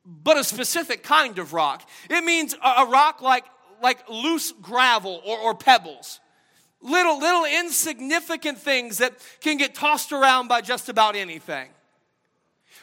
but 0.06 0.38
a 0.38 0.44
specific 0.44 1.04
kind 1.04 1.40
of 1.40 1.54
rock. 1.54 1.88
It 2.10 2.24
means 2.24 2.56
a 2.64 2.86
rock 2.86 3.22
like, 3.22 3.46
like 3.82 4.08
loose 4.10 4.52
gravel 4.52 5.22
or, 5.26 5.38
or 5.38 5.56
pebbles. 5.56 6.20
Little, 6.82 7.20
little 7.20 7.46
insignificant 7.46 8.60
things 8.60 9.00
that 9.00 9.14
can 9.42 9.58
get 9.58 9.74
tossed 9.74 10.12
around 10.12 10.48
by 10.48 10.62
just 10.62 10.88
about 10.88 11.16
anything. 11.16 11.70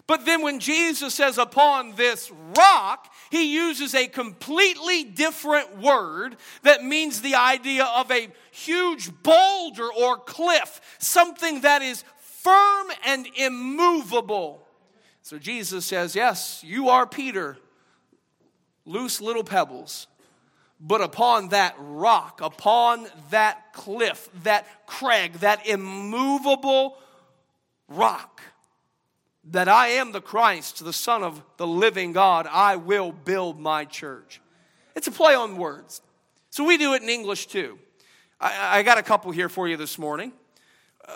But 0.06 0.26
then 0.26 0.42
when 0.42 0.58
Jesus 0.58 1.14
says, 1.14 1.38
upon 1.38 1.94
this 1.94 2.30
rock, 2.56 3.12
he 3.30 3.54
uses 3.54 3.94
a 3.94 4.08
completely 4.08 5.04
different 5.04 5.78
word 5.78 6.36
that 6.62 6.84
means 6.84 7.20
the 7.20 7.36
idea 7.36 7.84
of 7.84 8.10
a 8.10 8.28
huge 8.50 9.10
boulder 9.22 9.88
or 9.92 10.18
cliff, 10.18 10.80
something 10.98 11.60
that 11.62 11.82
is 11.82 12.04
firm 12.18 12.88
and 13.04 13.26
immovable. 13.36 14.66
So 15.22 15.38
Jesus 15.38 15.86
says, 15.86 16.16
Yes, 16.16 16.62
you 16.66 16.88
are 16.88 17.06
Peter, 17.06 17.56
loose 18.84 19.20
little 19.20 19.44
pebbles, 19.44 20.08
but 20.80 21.00
upon 21.00 21.50
that 21.50 21.76
rock, 21.78 22.40
upon 22.42 23.06
that 23.30 23.72
cliff, 23.72 24.28
that 24.42 24.66
crag, 24.86 25.34
that 25.34 25.66
immovable 25.66 26.98
rock, 27.88 28.42
that 29.50 29.68
I 29.68 29.88
am 29.88 30.12
the 30.12 30.20
Christ, 30.20 30.84
the 30.84 30.92
Son 30.92 31.22
of 31.22 31.42
the 31.56 31.66
living 31.66 32.12
God, 32.12 32.46
I 32.50 32.76
will 32.76 33.12
build 33.12 33.58
my 33.58 33.84
church. 33.84 34.40
It's 34.94 35.08
a 35.08 35.12
play 35.12 35.34
on 35.34 35.56
words. 35.56 36.00
So 36.50 36.64
we 36.64 36.76
do 36.76 36.94
it 36.94 37.02
in 37.02 37.08
English 37.08 37.46
too. 37.46 37.78
I, 38.40 38.78
I 38.78 38.82
got 38.82 38.98
a 38.98 39.02
couple 39.02 39.30
here 39.32 39.48
for 39.48 39.68
you 39.68 39.76
this 39.76 39.98
morning. 39.98 40.32
Uh, 41.06 41.14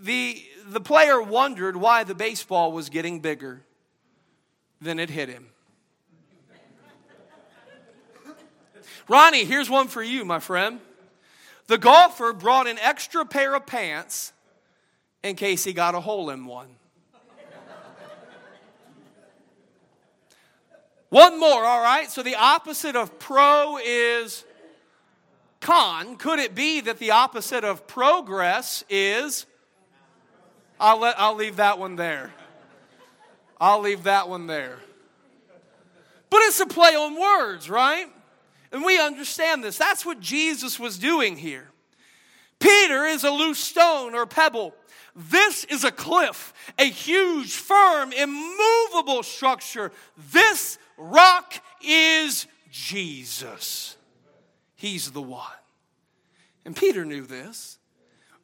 the, 0.00 0.42
the 0.66 0.80
player 0.80 1.22
wondered 1.22 1.76
why 1.76 2.04
the 2.04 2.14
baseball 2.14 2.72
was 2.72 2.90
getting 2.90 3.20
bigger. 3.20 3.62
Then 4.80 4.98
it 4.98 5.10
hit 5.10 5.28
him. 5.28 5.46
Ronnie, 9.08 9.44
here's 9.44 9.68
one 9.68 9.88
for 9.88 10.02
you, 10.02 10.24
my 10.24 10.38
friend. 10.38 10.80
The 11.66 11.78
golfer 11.78 12.32
brought 12.32 12.66
an 12.66 12.78
extra 12.78 13.24
pair 13.24 13.54
of 13.54 13.66
pants 13.66 14.32
in 15.22 15.36
case 15.36 15.64
he 15.64 15.72
got 15.72 15.94
a 15.94 16.00
hole 16.00 16.30
in 16.30 16.46
one. 16.46 16.68
One 21.10 21.38
more, 21.38 21.64
all 21.64 21.82
right? 21.82 22.08
So 22.10 22.22
the 22.22 22.36
opposite 22.36 22.96
of 22.96 23.18
pro 23.18 23.78
is 23.84 24.44
con. 25.60 26.16
Could 26.16 26.38
it 26.38 26.54
be 26.54 26.80
that 26.80 26.98
the 26.98 27.10
opposite 27.10 27.64
of 27.64 27.86
progress 27.86 28.84
is? 28.88 29.44
I'll, 30.78 31.00
let, 31.00 31.18
I'll 31.18 31.34
leave 31.34 31.56
that 31.56 31.78
one 31.78 31.96
there. 31.96 32.32
I'll 33.60 33.80
leave 33.80 34.04
that 34.04 34.28
one 34.28 34.46
there. 34.46 34.78
But 36.30 36.38
it's 36.42 36.60
a 36.60 36.66
play 36.66 36.94
on 36.94 37.20
words, 37.20 37.68
right? 37.68 38.06
And 38.72 38.84
we 38.84 38.98
understand 39.00 39.64
this. 39.64 39.76
That's 39.76 40.06
what 40.06 40.20
Jesus 40.20 40.78
was 40.78 40.96
doing 40.96 41.36
here. 41.36 41.68
Peter 42.60 43.04
is 43.04 43.24
a 43.24 43.30
loose 43.30 43.58
stone 43.58 44.14
or 44.14 44.26
pebble. 44.26 44.74
This 45.16 45.64
is 45.64 45.82
a 45.82 45.90
cliff, 45.90 46.54
a 46.78 46.84
huge, 46.84 47.56
firm, 47.56 48.12
immovable 48.12 49.24
structure. 49.24 49.90
This 50.30 50.78
rock 51.00 51.54
is 51.84 52.46
Jesus. 52.70 53.96
He's 54.76 55.10
the 55.10 55.22
one. 55.22 55.44
And 56.64 56.76
Peter 56.76 57.04
knew 57.04 57.22
this. 57.22 57.78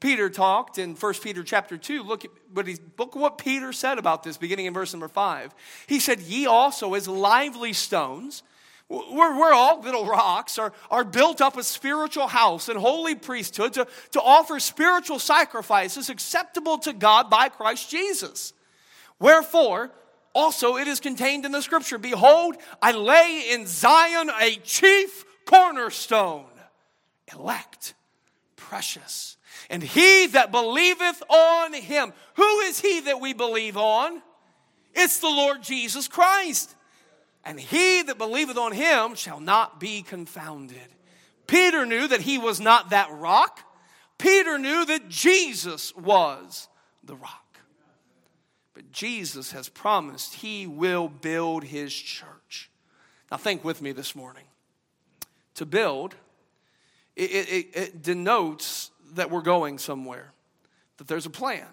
Peter 0.00 0.28
talked 0.28 0.78
in 0.78 0.94
1 0.94 1.14
Peter 1.22 1.42
chapter 1.42 1.76
2. 1.76 2.02
Look 2.02 2.24
at 2.24 2.30
what, 2.52 2.66
he, 2.66 2.76
look 2.98 3.16
what 3.16 3.38
Peter 3.38 3.72
said 3.72 3.98
about 3.98 4.22
this, 4.22 4.36
beginning 4.36 4.66
in 4.66 4.74
verse 4.74 4.92
number 4.92 5.08
5. 5.08 5.54
He 5.86 6.00
said, 6.00 6.20
Ye 6.20 6.46
also, 6.46 6.94
as 6.94 7.08
lively 7.08 7.72
stones, 7.72 8.42
we're, 8.88 9.38
we're 9.38 9.52
all 9.52 9.80
little 9.80 10.06
rocks, 10.06 10.58
are, 10.58 10.72
are 10.90 11.04
built 11.04 11.40
up 11.40 11.56
a 11.56 11.62
spiritual 11.64 12.28
house 12.28 12.68
and 12.68 12.78
holy 12.78 13.14
priesthood 13.14 13.72
to, 13.74 13.86
to 14.12 14.20
offer 14.20 14.60
spiritual 14.60 15.18
sacrifices 15.18 16.08
acceptable 16.08 16.78
to 16.78 16.92
God 16.92 17.28
by 17.28 17.48
Christ 17.48 17.90
Jesus. 17.90 18.52
Wherefore, 19.18 19.90
also 20.36 20.76
it 20.76 20.86
is 20.86 21.00
contained 21.00 21.44
in 21.44 21.52
the 21.52 21.62
scripture 21.62 21.98
Behold, 21.98 22.56
I 22.80 22.92
lay 22.92 23.50
in 23.50 23.66
Zion 23.66 24.30
a 24.40 24.56
chief 24.56 25.24
cornerstone, 25.46 26.44
elect, 27.32 27.94
precious. 28.54 29.36
And 29.68 29.82
he 29.82 30.28
that 30.28 30.52
believeth 30.52 31.22
on 31.28 31.72
him, 31.72 32.12
who 32.34 32.60
is 32.60 32.80
he 32.80 33.00
that 33.00 33.20
we 33.20 33.32
believe 33.32 33.76
on? 33.76 34.22
It's 34.94 35.18
the 35.18 35.28
Lord 35.28 35.62
Jesus 35.62 36.06
Christ 36.06 36.76
and 37.46 37.60
he 37.60 38.02
that 38.02 38.18
believeth 38.18 38.58
on 38.58 38.72
him 38.72 39.14
shall 39.14 39.38
not 39.38 39.78
be 39.78 40.02
confounded. 40.02 40.88
Peter 41.46 41.86
knew 41.86 42.08
that 42.08 42.22
he 42.22 42.38
was 42.38 42.60
not 42.60 42.90
that 42.90 43.08
rock. 43.12 43.60
Peter 44.18 44.58
knew 44.58 44.84
that 44.84 45.08
Jesus 45.08 45.94
was 45.94 46.68
the 47.04 47.14
rock. 47.14 47.45
Jesus 48.96 49.52
has 49.52 49.68
promised 49.68 50.36
he 50.36 50.66
will 50.66 51.08
build 51.08 51.64
his 51.64 51.92
church. 51.92 52.70
Now, 53.30 53.36
think 53.36 53.62
with 53.62 53.82
me 53.82 53.92
this 53.92 54.16
morning. 54.16 54.44
To 55.56 55.66
build, 55.66 56.14
it, 57.14 57.30
it, 57.30 57.76
it 57.76 58.02
denotes 58.02 58.90
that 59.12 59.30
we're 59.30 59.42
going 59.42 59.76
somewhere, 59.76 60.32
that 60.96 61.08
there's 61.08 61.26
a 61.26 61.30
plan, 61.30 61.66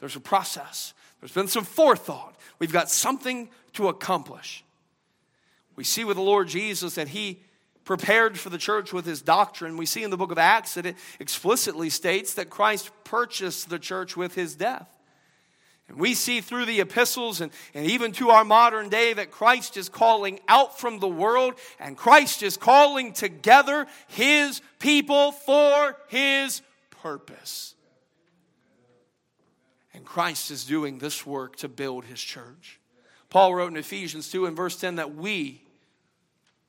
there's 0.00 0.16
a 0.16 0.20
process, 0.20 0.92
there's 1.20 1.30
been 1.30 1.46
some 1.46 1.64
forethought, 1.64 2.34
we've 2.58 2.72
got 2.72 2.90
something 2.90 3.48
to 3.74 3.86
accomplish. 3.86 4.64
We 5.76 5.84
see 5.84 6.02
with 6.02 6.16
the 6.16 6.22
Lord 6.22 6.48
Jesus 6.48 6.96
that 6.96 7.06
he 7.06 7.42
prepared 7.84 8.40
for 8.40 8.50
the 8.50 8.58
church 8.58 8.92
with 8.92 9.06
his 9.06 9.22
doctrine. 9.22 9.76
We 9.76 9.86
see 9.86 10.02
in 10.02 10.10
the 10.10 10.16
book 10.16 10.32
of 10.32 10.38
Acts 10.38 10.74
that 10.74 10.84
it 10.84 10.96
explicitly 11.20 11.90
states 11.90 12.34
that 12.34 12.50
Christ 12.50 12.90
purchased 13.04 13.70
the 13.70 13.78
church 13.78 14.16
with 14.16 14.34
his 14.34 14.56
death. 14.56 14.88
And 15.88 15.98
we 15.98 16.14
see 16.14 16.40
through 16.40 16.66
the 16.66 16.80
epistles 16.80 17.40
and, 17.40 17.52
and 17.72 17.86
even 17.86 18.12
to 18.12 18.30
our 18.30 18.44
modern 18.44 18.88
day 18.88 19.12
that 19.12 19.30
Christ 19.30 19.76
is 19.76 19.88
calling 19.88 20.40
out 20.48 20.78
from 20.78 20.98
the 20.98 21.08
world 21.08 21.54
and 21.78 21.96
Christ 21.96 22.42
is 22.42 22.56
calling 22.56 23.12
together 23.12 23.86
his 24.08 24.60
people 24.80 25.32
for 25.32 25.96
his 26.08 26.62
purpose. 27.02 27.74
And 29.94 30.04
Christ 30.04 30.50
is 30.50 30.64
doing 30.64 30.98
this 30.98 31.24
work 31.24 31.56
to 31.56 31.68
build 31.68 32.04
his 32.04 32.20
church. 32.20 32.80
Paul 33.30 33.54
wrote 33.54 33.70
in 33.70 33.76
Ephesians 33.76 34.30
2 34.30 34.46
and 34.46 34.56
verse 34.56 34.76
10 34.76 34.96
that 34.96 35.14
we, 35.14 35.62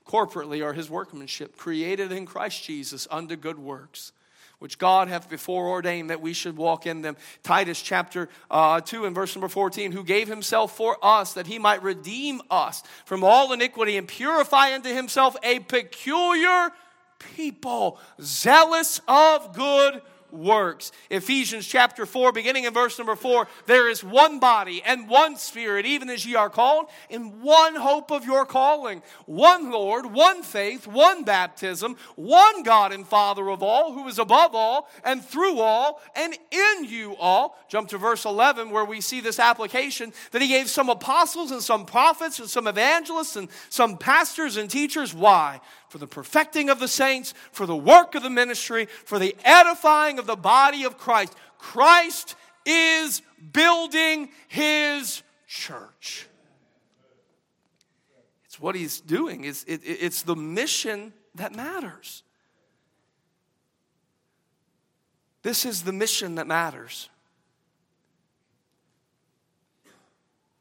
corporately 0.05 0.63
are 0.63 0.73
his 0.73 0.89
workmanship, 0.89 1.57
created 1.57 2.11
in 2.11 2.25
Christ 2.25 2.63
Jesus 2.63 3.07
unto 3.11 3.35
good 3.35 3.59
works, 3.59 4.11
which 4.59 4.77
God 4.77 5.07
hath 5.07 5.29
before 5.29 5.67
ordained 5.67 6.09
that 6.09 6.21
we 6.21 6.33
should 6.33 6.57
walk 6.57 6.85
in 6.85 7.01
them. 7.01 7.15
Titus 7.43 7.81
chapter 7.81 8.29
uh, 8.49 8.81
2 8.81 9.05
and 9.05 9.13
verse 9.15 9.35
number 9.35 9.47
14, 9.47 9.91
who 9.91 10.03
gave 10.03 10.27
himself 10.27 10.75
for 10.75 10.97
us 11.03 11.33
that 11.33 11.47
he 11.47 11.59
might 11.59 11.83
redeem 11.83 12.41
us 12.49 12.83
from 13.05 13.23
all 13.23 13.53
iniquity 13.53 13.97
and 13.97 14.07
purify 14.07 14.73
unto 14.73 14.93
himself 14.93 15.35
a 15.43 15.59
peculiar 15.59 16.71
people, 17.19 17.99
zealous 18.21 19.01
of 19.07 19.53
good 19.53 20.01
works. 20.31 20.91
Ephesians 21.09 21.67
chapter 21.67 22.05
4, 22.05 22.31
beginning 22.31 22.65
in 22.65 22.73
verse 22.73 22.97
number 22.97 23.15
4 23.15 23.47
there 23.65 23.89
is 23.89 24.03
one 24.03 24.39
body 24.39 24.81
and 24.85 25.09
one 25.09 25.35
spirit, 25.35 25.85
even 25.85 26.09
as 26.09 26.25
ye 26.25 26.35
are 26.35 26.49
called, 26.49 26.87
in 27.09 27.41
one 27.41 27.75
hope 27.75 28.11
of 28.11 28.25
your 28.25 28.45
calling, 28.45 29.01
one 29.25 29.71
Lord, 29.71 30.05
one 30.05 30.43
faith, 30.43 30.87
one 30.87 31.23
baptism, 31.23 31.97
one 32.15 32.63
God 32.63 32.91
and 32.91 33.07
Father 33.07 33.49
of 33.49 33.63
all, 33.63 33.93
who 33.93 34.07
is 34.07 34.19
above 34.19 34.53
all 34.53 34.89
and 35.03 35.23
through 35.23 35.59
all 35.59 36.01
and 36.15 36.37
in 36.51 36.85
you 36.85 37.15
all. 37.17 37.57
Jump 37.69 37.89
to 37.89 37.97
verse 37.97 38.25
11 38.25 38.69
where 38.69 38.85
we 38.85 39.01
see 39.01 39.21
this 39.21 39.39
application 39.39 40.13
that 40.31 40.41
he 40.41 40.47
gave 40.47 40.69
some 40.69 40.89
apostles 40.89 41.51
and 41.51 41.61
some 41.61 41.85
prophets 41.85 42.39
and 42.39 42.49
some 42.49 42.67
evangelists 42.67 43.35
and 43.35 43.49
some 43.69 43.97
pastors 43.97 44.57
and 44.57 44.69
teachers. 44.69 45.13
Why? 45.13 45.61
for 45.89 45.99
the 45.99 46.07
perfecting 46.07 46.69
of 46.69 46.79
the 46.79 46.87
saints, 46.87 47.33
for 47.51 47.65
the 47.65 47.75
work 47.75 48.15
of 48.15 48.23
the 48.23 48.29
ministry, 48.29 48.87
for 49.05 49.19
the 49.19 49.35
edifying 49.43 50.16
of 50.17 50.25
the 50.25 50.35
body 50.35 50.83
of 50.83 50.97
Christ. 50.97 51.35
Christ 51.57 52.35
is 52.65 53.21
building 53.51 54.29
his 54.47 55.23
church. 55.47 56.27
It's 58.45 58.59
what 58.59 58.75
he's 58.75 59.01
doing, 59.01 59.43
it's, 59.43 59.63
it, 59.63 59.81
it's 59.83 60.23
the 60.23 60.35
mission 60.35 61.13
that 61.35 61.55
matters. 61.55 62.23
This 65.43 65.65
is 65.65 65.83
the 65.83 65.93
mission 65.93 66.35
that 66.35 66.47
matters. 66.47 67.09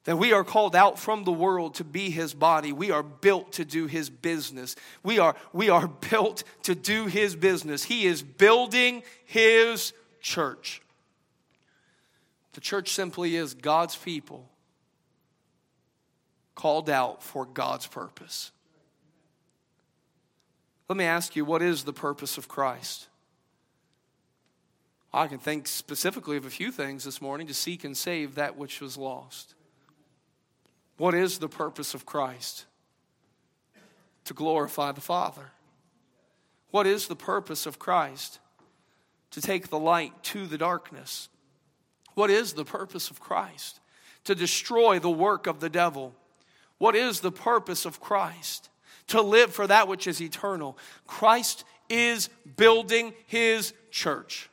That 0.06 0.16
we 0.16 0.32
are 0.32 0.44
called 0.44 0.76
out 0.76 1.00
from 1.00 1.24
the 1.24 1.32
world 1.32 1.74
to 1.74 1.84
be 1.84 2.10
his 2.10 2.32
body. 2.32 2.72
We 2.72 2.92
are 2.92 3.02
built 3.02 3.52
to 3.54 3.64
do 3.64 3.86
his 3.86 4.08
business. 4.08 4.76
We 5.02 5.18
are, 5.18 5.34
we 5.52 5.68
are 5.68 5.88
built 6.10 6.44
to 6.62 6.74
do 6.74 7.06
his 7.06 7.36
business. 7.36 7.82
He 7.82 8.06
is 8.06 8.22
building 8.22 9.02
his 9.24 9.92
church. 10.20 10.80
The 12.52 12.60
church 12.60 12.92
simply 12.92 13.34
is 13.34 13.52
God's 13.52 13.96
people 13.96 14.48
called 16.54 16.88
out 16.88 17.22
for 17.22 17.44
God's 17.44 17.88
purpose. 17.88 18.52
Let 20.88 20.96
me 20.96 21.04
ask 21.04 21.34
you, 21.34 21.44
what 21.44 21.62
is 21.62 21.82
the 21.82 21.92
purpose 21.92 22.38
of 22.38 22.46
Christ? 22.46 23.08
I 25.12 25.26
can 25.26 25.38
think 25.38 25.66
specifically 25.66 26.36
of 26.36 26.46
a 26.46 26.50
few 26.50 26.70
things 26.70 27.02
this 27.02 27.20
morning 27.20 27.48
to 27.48 27.54
seek 27.54 27.82
and 27.82 27.96
save 27.96 28.36
that 28.36 28.56
which 28.56 28.80
was 28.80 28.96
lost. 28.96 29.55
What 30.96 31.14
is 31.14 31.38
the 31.38 31.48
purpose 31.48 31.94
of 31.94 32.06
Christ? 32.06 32.64
To 34.24 34.34
glorify 34.34 34.92
the 34.92 35.00
Father. 35.00 35.52
What 36.70 36.86
is 36.86 37.06
the 37.06 37.16
purpose 37.16 37.66
of 37.66 37.78
Christ? 37.78 38.38
To 39.32 39.40
take 39.40 39.68
the 39.68 39.78
light 39.78 40.12
to 40.24 40.46
the 40.46 40.58
darkness. 40.58 41.28
What 42.14 42.30
is 42.30 42.54
the 42.54 42.64
purpose 42.64 43.10
of 43.10 43.20
Christ? 43.20 43.80
To 44.24 44.34
destroy 44.34 44.98
the 44.98 45.10
work 45.10 45.46
of 45.46 45.60
the 45.60 45.70
devil. 45.70 46.14
What 46.78 46.96
is 46.96 47.20
the 47.20 47.32
purpose 47.32 47.84
of 47.84 48.00
Christ? 48.00 48.70
to 49.08 49.22
live 49.22 49.52
for 49.52 49.66
that 49.66 49.88
which 49.88 50.06
is 50.06 50.20
eternal. 50.20 50.76
Christ 51.06 51.64
is 51.88 52.28
building 52.56 53.14
his 53.26 53.72
church. 53.90 54.50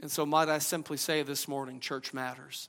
And 0.00 0.10
so, 0.10 0.24
might 0.24 0.48
I 0.48 0.58
simply 0.58 0.96
say 0.96 1.22
this 1.22 1.46
morning, 1.46 1.78
church 1.78 2.14
matters. 2.14 2.68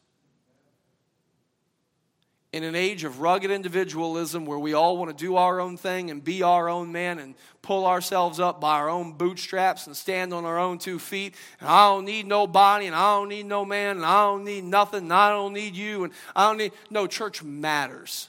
In 2.53 2.65
an 2.65 2.75
age 2.75 3.05
of 3.05 3.21
rugged 3.21 3.49
individualism 3.49 4.45
where 4.45 4.59
we 4.59 4.73
all 4.73 4.97
want 4.97 5.17
to 5.17 5.25
do 5.25 5.37
our 5.37 5.61
own 5.61 5.77
thing 5.77 6.11
and 6.11 6.21
be 6.21 6.43
our 6.43 6.67
own 6.67 6.91
man 6.91 7.17
and 7.17 7.33
pull 7.61 7.85
ourselves 7.85 8.41
up 8.41 8.59
by 8.59 8.73
our 8.73 8.89
own 8.89 9.13
bootstraps 9.13 9.87
and 9.87 9.95
stand 9.95 10.33
on 10.33 10.43
our 10.43 10.59
own 10.59 10.77
two 10.77 10.99
feet, 10.99 11.35
and 11.61 11.69
I 11.69 11.87
don't 11.87 12.03
need 12.03 12.27
nobody, 12.27 12.87
and 12.87 12.95
I 12.95 13.15
don't 13.15 13.29
need 13.29 13.45
no 13.45 13.63
man, 13.63 13.95
and 13.97 14.05
I 14.05 14.23
don't 14.23 14.43
need 14.43 14.65
nothing, 14.65 15.03
and 15.03 15.13
I 15.13 15.29
don't 15.29 15.53
need 15.53 15.75
you, 15.75 16.03
and 16.03 16.13
I 16.35 16.47
don't 16.49 16.57
need. 16.57 16.73
No, 16.89 17.07
church 17.07 17.41
matters. 17.41 18.27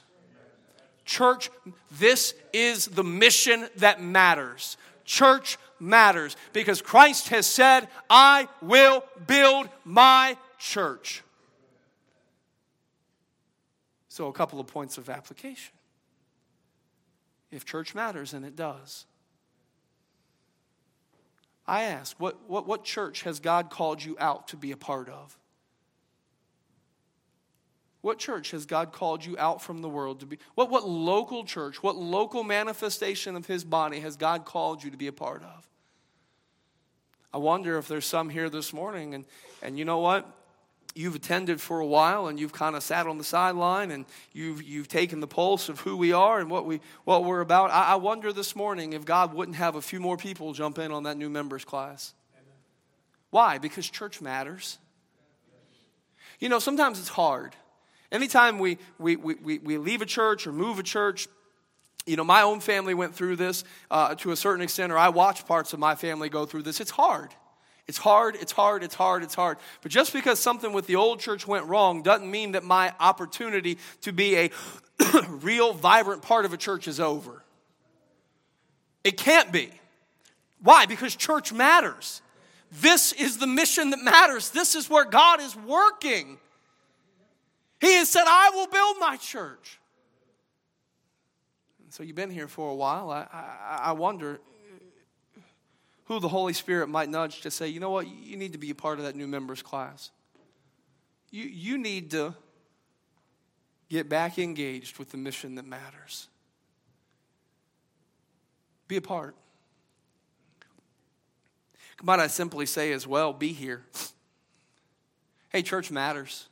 Church, 1.03 1.51
this 1.91 2.33
is 2.53 2.87
the 2.87 3.03
mission 3.03 3.67
that 3.77 4.01
matters. 4.01 4.77
Church 5.03 5.57
matters 5.81 6.37
because 6.53 6.81
Christ 6.81 7.27
has 7.27 7.45
said, 7.45 7.89
I 8.09 8.47
will 8.61 9.03
build 9.27 9.67
my 9.83 10.37
church. 10.59 11.23
So, 14.13 14.27
a 14.27 14.31
couple 14.31 14.59
of 14.59 14.67
points 14.67 14.99
of 14.99 15.09
application. 15.09 15.73
If 17.49 17.65
church 17.65 17.95
matters, 17.95 18.35
and 18.35 18.45
it 18.45 18.55
does, 18.55 19.07
I 21.65 21.85
ask, 21.85 22.15
what, 22.19 22.47
what, 22.47 22.67
what 22.67 22.83
church 22.83 23.23
has 23.23 23.39
God 23.39 23.71
called 23.71 24.03
you 24.03 24.15
out 24.19 24.49
to 24.49 24.55
be 24.55 24.71
a 24.71 24.77
part 24.77 25.09
of? 25.09 25.35
What 28.01 28.19
church 28.19 28.51
has 28.51 28.67
God 28.67 28.91
called 28.91 29.25
you 29.25 29.35
out 29.39 29.63
from 29.63 29.81
the 29.81 29.89
world 29.89 30.19
to 30.19 30.27
be? 30.27 30.37
What, 30.53 30.69
what 30.69 30.87
local 30.87 31.43
church, 31.43 31.81
what 31.81 31.95
local 31.95 32.43
manifestation 32.43 33.35
of 33.35 33.47
His 33.47 33.63
body 33.63 33.99
has 34.01 34.15
God 34.15 34.45
called 34.45 34.83
you 34.83 34.91
to 34.91 34.97
be 34.97 35.07
a 35.07 35.11
part 35.11 35.41
of? 35.41 35.67
I 37.33 37.39
wonder 37.39 37.79
if 37.79 37.87
there's 37.87 38.05
some 38.05 38.29
here 38.29 38.51
this 38.51 38.73
morning, 38.73 39.15
and, 39.15 39.25
and 39.63 39.79
you 39.79 39.85
know 39.85 39.97
what? 39.97 40.29
You've 40.95 41.15
attended 41.15 41.59
for 41.59 41.79
a 41.79 41.85
while 41.85 42.27
and 42.27 42.39
you've 42.39 42.53
kind 42.53 42.75
of 42.75 42.83
sat 42.83 43.07
on 43.07 43.17
the 43.17 43.23
sideline 43.23 43.89
and 43.89 44.05
you've, 44.31 44.61
you've 44.61 44.87
taken 44.87 45.19
the 45.19 45.27
pulse 45.27 45.67
of 45.67 45.79
who 45.79 45.97
we 45.97 46.13
are 46.13 46.39
and 46.39 46.51
what, 46.51 46.65
we, 46.65 46.81
what 47.03 47.23
we're 47.23 47.41
about. 47.41 47.71
I, 47.71 47.93
I 47.93 47.95
wonder 47.95 48.31
this 48.31 48.55
morning 48.55 48.93
if 48.93 49.03
God 49.03 49.33
wouldn't 49.33 49.57
have 49.57 49.75
a 49.75 49.81
few 49.81 49.99
more 49.99 50.17
people 50.17 50.53
jump 50.53 50.77
in 50.77 50.91
on 50.91 51.03
that 51.03 51.17
new 51.17 51.29
members 51.29 51.65
class. 51.65 52.13
Why? 53.31 53.57
Because 53.57 53.89
church 53.89 54.21
matters. 54.21 54.77
You 56.39 56.49
know, 56.49 56.59
sometimes 56.59 56.99
it's 56.99 57.09
hard. 57.09 57.55
Anytime 58.11 58.59
we, 58.59 58.77
we, 58.99 59.15
we, 59.15 59.57
we 59.57 59.77
leave 59.79 60.03
a 60.03 60.05
church 60.05 60.45
or 60.45 60.51
move 60.51 60.77
a 60.77 60.83
church, 60.83 61.27
you 62.05 62.15
know, 62.15 62.23
my 62.23 62.43
own 62.43 62.59
family 62.59 62.93
went 62.93 63.15
through 63.15 63.37
this 63.37 63.63
uh, 63.89 64.13
to 64.15 64.31
a 64.31 64.35
certain 64.35 64.61
extent, 64.61 64.91
or 64.91 64.97
I 64.97 65.09
watched 65.09 65.47
parts 65.47 65.73
of 65.73 65.79
my 65.79 65.95
family 65.95 66.29
go 66.29 66.45
through 66.45 66.63
this. 66.63 66.79
It's 66.79 66.91
hard. 66.91 67.33
It's 67.87 67.97
hard, 67.97 68.35
it's 68.35 68.51
hard, 68.51 68.83
it's 68.83 68.95
hard, 68.95 69.23
it's 69.23 69.35
hard. 69.35 69.57
But 69.81 69.91
just 69.91 70.13
because 70.13 70.39
something 70.39 70.71
with 70.71 70.87
the 70.87 70.95
old 70.95 71.19
church 71.19 71.45
went 71.45 71.65
wrong 71.65 72.01
doesn't 72.01 72.29
mean 72.29 72.53
that 72.53 72.63
my 72.63 72.93
opportunity 72.99 73.77
to 74.01 74.13
be 74.13 74.37
a 74.37 74.51
real, 75.27 75.73
vibrant 75.73 76.21
part 76.21 76.45
of 76.45 76.53
a 76.53 76.57
church 76.57 76.87
is 76.87 76.99
over. 76.99 77.43
It 79.03 79.17
can't 79.17 79.51
be. 79.51 79.69
Why? 80.61 80.85
Because 80.85 81.13
church 81.13 81.51
matters. 81.51 82.21
This 82.71 83.11
is 83.11 83.37
the 83.37 83.47
mission 83.47 83.89
that 83.89 84.01
matters. 84.01 84.49
This 84.49 84.75
is 84.75 84.89
where 84.89 85.05
God 85.05 85.41
is 85.41 85.55
working. 85.55 86.37
He 87.81 87.95
has 87.95 88.09
said, 88.09 88.23
I 88.25 88.51
will 88.53 88.67
build 88.67 88.95
my 88.99 89.17
church. 89.17 89.79
And 91.83 91.93
so 91.93 92.01
you've 92.01 92.15
been 92.15 92.31
here 92.31 92.47
for 92.47 92.71
a 92.71 92.75
while. 92.75 93.11
I, 93.11 93.27
I, 93.31 93.79
I 93.89 93.91
wonder 93.91 94.39
who 96.05 96.19
the 96.19 96.27
Holy 96.27 96.53
Spirit 96.53 96.87
might 96.89 97.09
nudge 97.09 97.41
to 97.41 97.51
say, 97.51 97.67
you 97.67 97.79
know 97.79 97.89
what, 97.89 98.07
you 98.07 98.35
need 98.35 98.53
to 98.53 98.57
be 98.57 98.69
a 98.69 98.75
part 98.75 98.99
of 98.99 99.05
that 99.05 99.15
new 99.15 99.27
members 99.27 99.61
class. 99.61 100.11
You, 101.31 101.43
you 101.45 101.77
need 101.77 102.11
to 102.11 102.35
get 103.89 104.09
back 104.09 104.37
engaged 104.37 104.99
with 104.99 105.11
the 105.11 105.17
mission 105.17 105.55
that 105.55 105.65
matters. 105.65 106.27
Be 108.87 108.97
a 108.97 109.01
part. 109.01 109.35
Might 112.01 112.19
I 112.19 112.27
simply 112.27 112.65
say 112.65 112.91
as 112.91 113.07
well, 113.07 113.31
be 113.31 113.53
here. 113.53 113.83
Hey, 115.49 115.61
church 115.61 115.89
matters. 115.89 116.47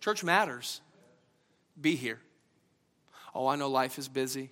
Church 0.00 0.22
matters. 0.22 0.82
Be 1.80 1.96
here. 1.96 2.18
Oh, 3.34 3.46
I 3.46 3.56
know 3.56 3.70
life 3.70 3.98
is 3.98 4.08
busy. 4.08 4.50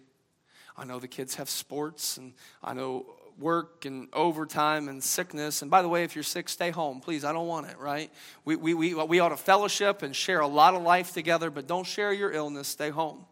I 0.78 0.84
know 0.84 0.98
the 0.98 1.08
kids 1.08 1.34
have 1.34 1.50
sports, 1.50 2.16
and 2.16 2.32
I 2.64 2.72
know 2.72 3.04
work 3.40 3.86
and 3.86 4.08
overtime 4.12 4.88
and 4.88 5.02
sickness. 5.02 5.62
And 5.62 5.70
by 5.70 5.82
the 5.82 5.88
way, 5.88 6.04
if 6.04 6.14
you're 6.14 6.22
sick, 6.22 6.48
stay 6.48 6.70
home, 6.70 7.00
please. 7.00 7.24
I 7.24 7.32
don't 7.32 7.46
want 7.46 7.66
it, 7.68 7.78
right? 7.78 8.10
We, 8.44 8.56
we, 8.56 8.74
we, 8.74 8.94
we 8.94 9.20
ought 9.20 9.30
to 9.30 9.36
fellowship 9.36 10.02
and 10.02 10.14
share 10.14 10.40
a 10.40 10.46
lot 10.46 10.74
of 10.74 10.82
life 10.82 11.12
together, 11.12 11.50
but 11.50 11.66
don't 11.66 11.86
share 11.86 12.12
your 12.12 12.30
illness. 12.30 12.68
Stay 12.68 12.90
home. 12.90 13.24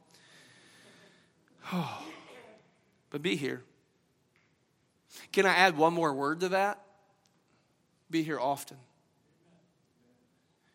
but 3.10 3.22
be 3.22 3.36
here. 3.36 3.62
Can 5.32 5.46
I 5.46 5.54
add 5.54 5.76
one 5.76 5.92
more 5.92 6.12
word 6.12 6.40
to 6.40 6.48
that? 6.50 6.80
Be 8.10 8.22
here 8.22 8.40
often. 8.40 8.78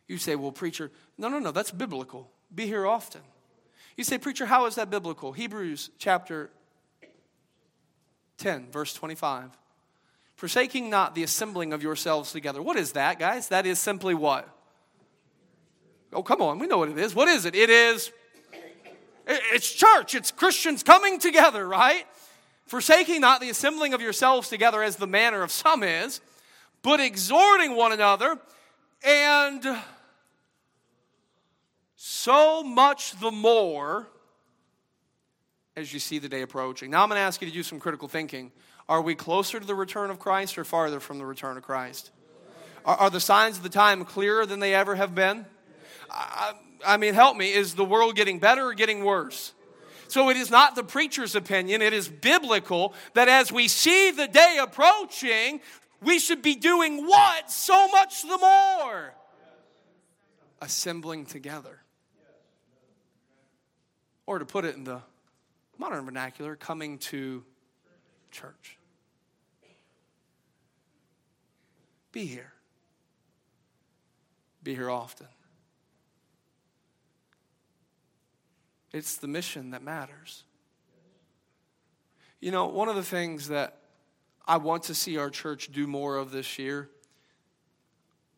You 0.08 0.18
say, 0.18 0.36
well, 0.36 0.52
preacher, 0.52 0.92
no, 1.18 1.30
no, 1.30 1.40
no, 1.40 1.52
that's 1.52 1.72
biblical. 1.72 2.30
Be 2.54 2.68
here 2.68 2.86
often. 2.86 3.22
You 3.98 4.04
say, 4.04 4.18
preacher, 4.18 4.46
how 4.46 4.66
is 4.66 4.76
that 4.76 4.90
biblical? 4.90 5.32
Hebrews 5.32 5.90
chapter 5.98 6.52
10, 8.38 8.72
verse 8.72 8.94
25. 8.94 9.50
Forsaking 10.36 10.90
not 10.90 11.16
the 11.16 11.24
assembling 11.24 11.74
of 11.74 11.84
yourselves 11.84 12.32
together. 12.32 12.62
What 12.62 12.78
is 12.78 12.94
that, 12.94 13.20
guys? 13.20 13.50
That 13.50 13.66
is 13.66 13.80
simply 13.80 14.14
what? 14.14 14.50
Oh, 16.12 16.24
come 16.24 16.42
on, 16.42 16.60
we 16.60 16.68
know 16.68 16.78
what 16.78 16.90
it 16.90 16.98
is. 16.98 17.16
What 17.16 17.28
is 17.28 17.46
it? 17.46 17.56
It 17.56 17.70
is, 17.70 18.12
it's 19.26 19.72
church, 19.72 20.16
it's 20.16 20.32
Christians 20.32 20.84
coming 20.84 21.20
together, 21.20 21.68
right? 21.68 22.06
Forsaking 22.68 23.22
not 23.22 23.42
the 23.42 23.50
assembling 23.50 23.94
of 23.94 24.02
yourselves 24.02 24.50
together 24.50 24.84
as 24.84 24.96
the 24.98 25.08
manner 25.08 25.42
of 25.44 25.52
some 25.52 25.84
is, 25.84 26.22
but 26.82 27.00
exhorting 27.00 27.76
one 27.76 27.92
another, 27.92 28.38
and 29.04 29.66
so 31.96 32.64
much 32.64 33.20
the 33.20 33.32
more 33.32 34.08
as 35.76 35.94
you 35.94 36.00
see 36.00 36.20
the 36.20 36.30
day 36.30 36.42
approaching. 36.42 36.92
Now 36.92 37.04
I'm 37.04 37.10
going 37.10 37.18
to 37.18 37.24
ask 37.24 37.42
you 37.42 37.48
to 37.48 37.54
do 37.54 37.64
some 37.64 37.80
critical 37.80 38.08
thinking. 38.08 38.52
Are 38.88 39.02
we 39.02 39.16
closer 39.16 39.60
to 39.60 39.66
the 39.66 39.76
return 39.76 40.10
of 40.10 40.20
Christ 40.20 40.58
or 40.58 40.64
farther 40.64 41.00
from 41.00 41.18
the 41.18 41.26
return 41.26 41.58
of 41.58 41.64
Christ? 41.64 42.12
Are, 42.86 42.96
are 42.96 43.10
the 43.10 43.20
signs 43.20 43.58
of 43.58 43.64
the 43.64 43.70
time 43.70 44.06
clearer 44.06 44.46
than 44.46 44.60
they 44.60 44.74
ever 44.76 44.96
have 44.96 45.16
been? 45.16 45.46
I, 46.10 46.54
I 46.86 46.98
mean, 46.98 47.14
help 47.14 47.38
me. 47.38 47.52
Is 47.54 47.76
the 47.76 47.86
world 47.86 48.16
getting 48.16 48.40
better 48.40 48.68
or 48.68 48.74
getting 48.74 49.04
worse? 49.04 49.54
So 50.10 50.30
it 50.30 50.38
is 50.38 50.52
not 50.52 50.76
the 50.76 50.84
preacher's 50.84 51.34
opinion, 51.34 51.82
it 51.82 51.94
is 51.94 52.08
biblical 52.08 52.94
that 53.16 53.28
as 53.28 53.52
we 53.52 53.68
see 53.68 54.12
the 54.12 54.28
day 54.28 54.60
approaching, 54.62 55.60
we 56.04 56.20
should 56.20 56.44
be 56.44 56.54
doing 56.54 57.08
what? 57.08 57.50
So 57.50 57.88
much 57.88 58.22
the 58.22 58.38
more. 58.38 59.14
Assembling 60.62 61.26
together. 61.26 61.80
Or 64.28 64.38
to 64.38 64.46
put 64.46 64.66
it 64.66 64.76
in 64.76 64.84
the 64.84 65.02
modern 65.84 66.06
vernacular, 66.06 66.56
coming 66.56 66.98
to 66.98 67.44
church. 68.32 68.78
Be 72.14 72.26
here. 72.26 72.54
Be 74.64 74.76
here 74.76 74.90
often. 74.90 75.28
It's 78.94 79.18
the 79.18 79.28
mission 79.28 79.72
that 79.72 79.84
matters. 79.84 80.46
You 82.40 82.52
know, 82.52 82.68
one 82.68 82.88
of 82.88 82.96
the 82.96 83.04
things 83.04 83.50
that 83.50 83.80
I 84.48 84.56
want 84.56 84.84
to 84.84 84.96
see 84.96 85.18
our 85.18 85.30
church 85.30 85.70
do 85.74 85.86
more 85.86 86.16
of 86.16 86.32
this 86.32 86.58
year, 86.58 86.90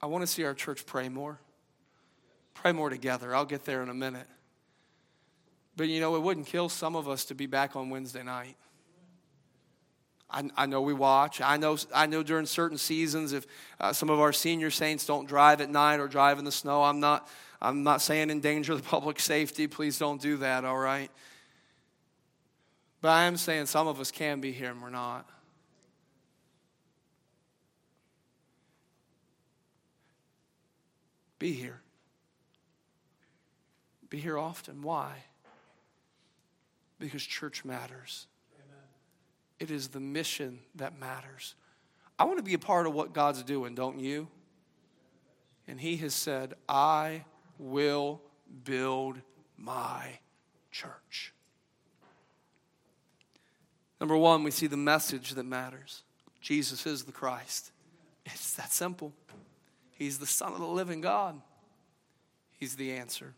I 0.01 0.07
want 0.07 0.23
to 0.23 0.27
see 0.27 0.43
our 0.45 0.55
church 0.55 0.87
pray 0.87 1.09
more. 1.09 1.39
Pray 2.55 2.71
more 2.71 2.89
together. 2.89 3.35
I'll 3.35 3.45
get 3.45 3.65
there 3.65 3.83
in 3.83 3.89
a 3.89 3.93
minute. 3.93 4.25
But 5.77 5.87
you 5.87 5.99
know, 5.99 6.15
it 6.15 6.21
wouldn't 6.21 6.47
kill 6.47 6.69
some 6.69 6.95
of 6.95 7.07
us 7.07 7.25
to 7.25 7.35
be 7.35 7.45
back 7.45 7.75
on 7.75 7.89
Wednesday 7.89 8.23
night. 8.23 8.55
I, 10.29 10.49
I 10.55 10.65
know 10.65 10.81
we 10.81 10.93
watch. 10.93 11.41
I 11.41 11.57
know, 11.57 11.77
I 11.93 12.05
know 12.05 12.23
during 12.23 12.45
certain 12.45 12.77
seasons, 12.77 13.33
if 13.33 13.45
uh, 13.79 13.93
some 13.93 14.09
of 14.09 14.19
our 14.19 14.33
senior 14.33 14.71
saints 14.71 15.05
don't 15.05 15.27
drive 15.27 15.61
at 15.61 15.69
night 15.69 15.99
or 15.99 16.07
drive 16.07 16.39
in 16.39 16.45
the 16.45 16.51
snow, 16.51 16.83
I'm 16.83 16.99
not, 16.99 17.27
I'm 17.61 17.83
not 17.83 18.01
saying 18.01 18.29
endanger 18.29 18.75
the 18.75 18.83
public 18.95 19.19
safety. 19.19 19.67
Please 19.67 19.99
don't 19.99 20.21
do 20.21 20.37
that, 20.37 20.65
all 20.65 20.77
right? 20.77 21.11
But 23.01 23.09
I 23.09 23.23
am 23.25 23.37
saying 23.37 23.67
some 23.67 23.87
of 23.87 23.99
us 23.99 24.11
can 24.11 24.41
be 24.41 24.51
here 24.51 24.71
and 24.71 24.81
we're 24.81 24.89
not. 24.89 25.29
Be 31.37 31.51
here. 31.51 31.81
Be 34.09 34.19
here 34.19 34.37
often. 34.37 34.81
Why? 34.81 35.11
Because 36.99 37.23
church 37.23 37.65
matters. 37.65 38.27
It 39.59 39.71
is 39.71 39.89
the 39.89 39.99
mission 39.99 40.59
that 40.75 40.99
matters. 40.99 41.55
I 42.17 42.25
want 42.25 42.37
to 42.37 42.43
be 42.43 42.53
a 42.53 42.59
part 42.59 42.87
of 42.87 42.93
what 42.93 43.13
God's 43.13 43.43
doing, 43.43 43.75
don't 43.75 43.99
you? 43.99 44.27
And 45.67 45.79
He 45.79 45.97
has 45.97 46.13
said, 46.13 46.53
I 46.67 47.25
will 47.57 48.21
build 48.63 49.19
my 49.57 50.19
church. 50.71 51.33
Number 53.99 54.17
one, 54.17 54.43
we 54.43 54.51
see 54.51 54.67
the 54.67 54.77
message 54.77 55.31
that 55.31 55.45
matters 55.45 56.03
Jesus 56.41 56.85
is 56.85 57.05
the 57.05 57.11
Christ. 57.11 57.71
It's 58.25 58.53
that 58.53 58.71
simple. 58.71 59.13
He's 59.97 60.19
the 60.19 60.27
Son 60.27 60.53
of 60.53 60.59
the 60.59 60.65
living 60.65 61.01
God, 61.01 61.41
He's 62.57 62.75
the 62.75 62.91
answer. 62.93 63.33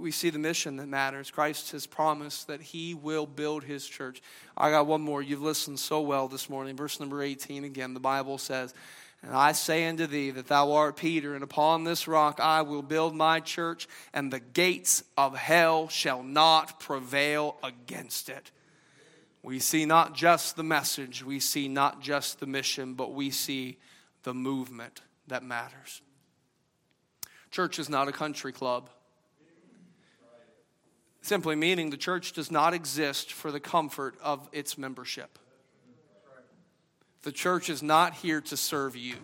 We 0.00 0.10
see 0.10 0.30
the 0.30 0.38
mission 0.38 0.76
that 0.76 0.88
matters. 0.88 1.30
Christ 1.30 1.72
has 1.72 1.86
promised 1.86 2.48
that 2.48 2.60
He 2.60 2.94
will 2.94 3.26
build 3.26 3.64
His 3.64 3.86
church. 3.86 4.22
I 4.56 4.70
got 4.70 4.86
one 4.86 5.00
more. 5.00 5.22
You've 5.22 5.42
listened 5.42 5.78
so 5.78 6.00
well 6.00 6.28
this 6.28 6.50
morning. 6.50 6.76
Verse 6.76 7.00
number 7.00 7.22
18 7.22 7.64
again, 7.64 7.94
the 7.94 8.00
Bible 8.00 8.38
says, 8.38 8.74
and 9.22 9.34
I 9.34 9.52
say 9.52 9.86
unto 9.86 10.06
thee 10.06 10.30
that 10.32 10.48
thou 10.48 10.72
art 10.72 10.96
Peter, 10.96 11.34
and 11.34 11.42
upon 11.42 11.84
this 11.84 12.06
rock 12.06 12.40
I 12.40 12.60
will 12.60 12.82
build 12.82 13.14
my 13.14 13.40
church, 13.40 13.88
and 14.12 14.30
the 14.30 14.40
gates 14.40 15.02
of 15.16 15.34
hell 15.34 15.88
shall 15.88 16.22
not 16.22 16.78
prevail 16.78 17.56
against 17.62 18.28
it. 18.28 18.50
We 19.42 19.60
see 19.60 19.86
not 19.86 20.14
just 20.14 20.56
the 20.56 20.62
message, 20.62 21.24
we 21.24 21.40
see 21.40 21.68
not 21.68 22.02
just 22.02 22.38
the 22.38 22.46
mission, 22.46 22.94
but 22.94 23.14
we 23.14 23.30
see 23.30 23.78
the 24.24 24.34
movement 24.34 25.00
that 25.28 25.42
matters. 25.42 26.02
Church 27.50 27.78
is 27.78 27.88
not 27.88 28.08
a 28.08 28.12
country 28.12 28.52
club. 28.52 28.90
Simply 31.24 31.56
meaning 31.56 31.88
the 31.88 31.96
church 31.96 32.34
does 32.34 32.50
not 32.50 32.74
exist 32.74 33.32
for 33.32 33.50
the 33.50 33.58
comfort 33.58 34.14
of 34.22 34.46
its 34.52 34.76
membership. 34.76 35.38
The 37.22 37.32
church 37.32 37.70
is 37.70 37.82
not 37.82 38.12
here 38.12 38.42
to 38.42 38.58
serve 38.58 38.94
you. 38.94 39.16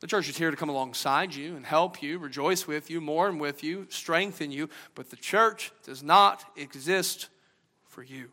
The 0.00 0.08
church 0.08 0.28
is 0.28 0.36
here 0.36 0.50
to 0.50 0.56
come 0.56 0.68
alongside 0.68 1.32
you 1.32 1.54
and 1.54 1.64
help 1.64 2.02
you, 2.02 2.18
rejoice 2.18 2.66
with 2.66 2.90
you, 2.90 3.00
mourn 3.00 3.38
with 3.38 3.62
you, 3.62 3.86
strengthen 3.88 4.50
you, 4.50 4.68
but 4.96 5.10
the 5.10 5.16
church 5.16 5.70
does 5.84 6.02
not 6.02 6.42
exist 6.56 7.28
for 7.86 8.02
you. 8.02 8.32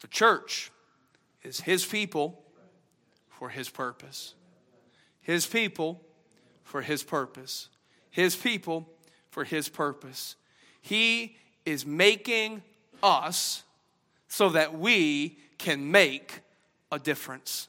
The 0.00 0.06
church 0.06 0.70
is 1.42 1.62
His 1.62 1.84
people 1.84 2.40
for 3.30 3.48
His 3.48 3.68
purpose. 3.68 4.34
His 5.20 5.44
people 5.44 6.00
for 6.62 6.82
His 6.82 7.02
purpose. 7.02 7.68
His 8.10 8.36
people 8.36 8.88
for 9.34 9.42
His 9.42 9.68
purpose. 9.68 10.36
He 10.80 11.36
is 11.66 11.84
making 11.84 12.62
us 13.02 13.64
so 14.28 14.50
that 14.50 14.78
we 14.78 15.38
can 15.58 15.90
make 15.90 16.40
a 16.92 17.00
difference. 17.00 17.68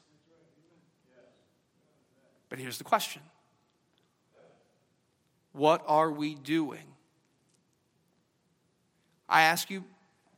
But 2.48 2.60
here's 2.60 2.78
the 2.78 2.84
question 2.84 3.20
What 5.50 5.82
are 5.88 6.12
we 6.12 6.36
doing? 6.36 6.86
I 9.28 9.42
ask 9.42 9.68
you 9.68 9.82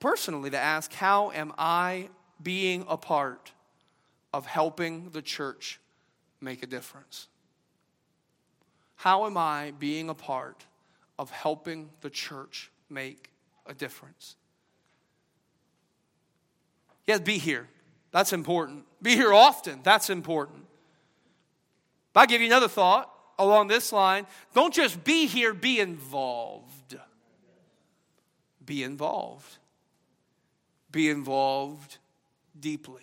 personally 0.01 0.49
to 0.49 0.59
ask 0.59 0.95
how 0.95 1.31
am 1.33 1.53
I 1.59 2.09
being 2.43 2.87
a 2.89 2.97
part 2.97 3.53
of 4.33 4.47
helping 4.47 5.11
the 5.11 5.21
church 5.21 5.79
make 6.41 6.63
a 6.63 6.67
difference? 6.67 7.29
How 8.97 9.27
am 9.27 9.37
I 9.37 9.75
being 9.79 10.09
a 10.09 10.15
part 10.15 10.65
of 11.19 11.31
helping 11.31 11.91
the 12.01 12.11
church 12.11 12.71
make 12.89 13.31
a 13.67 13.75
difference? 13.75 14.37
Yes, 17.07 17.21
be 17.21 17.39
here. 17.39 17.69
That's 18.11 18.33
important. 18.33 18.85
Be 19.03 19.15
here 19.15 19.33
often. 19.33 19.81
That's 19.83 20.11
important. 20.11 20.65
But 22.13 22.21
I 22.21 22.27
give 22.27 22.41
you 22.41 22.47
another 22.47 22.69
thought 22.69 23.13
along 23.39 23.69
this 23.69 23.93
line. 23.93 24.27
Don't 24.55 24.75
just 24.75 25.05
be 25.05 25.27
here, 25.27 25.55
be 25.55 25.81
involved. 25.81 26.97
Be 28.65 28.83
involved. 28.83 29.59
Be 30.91 31.09
involved 31.09 31.99
deeply. 32.59 33.03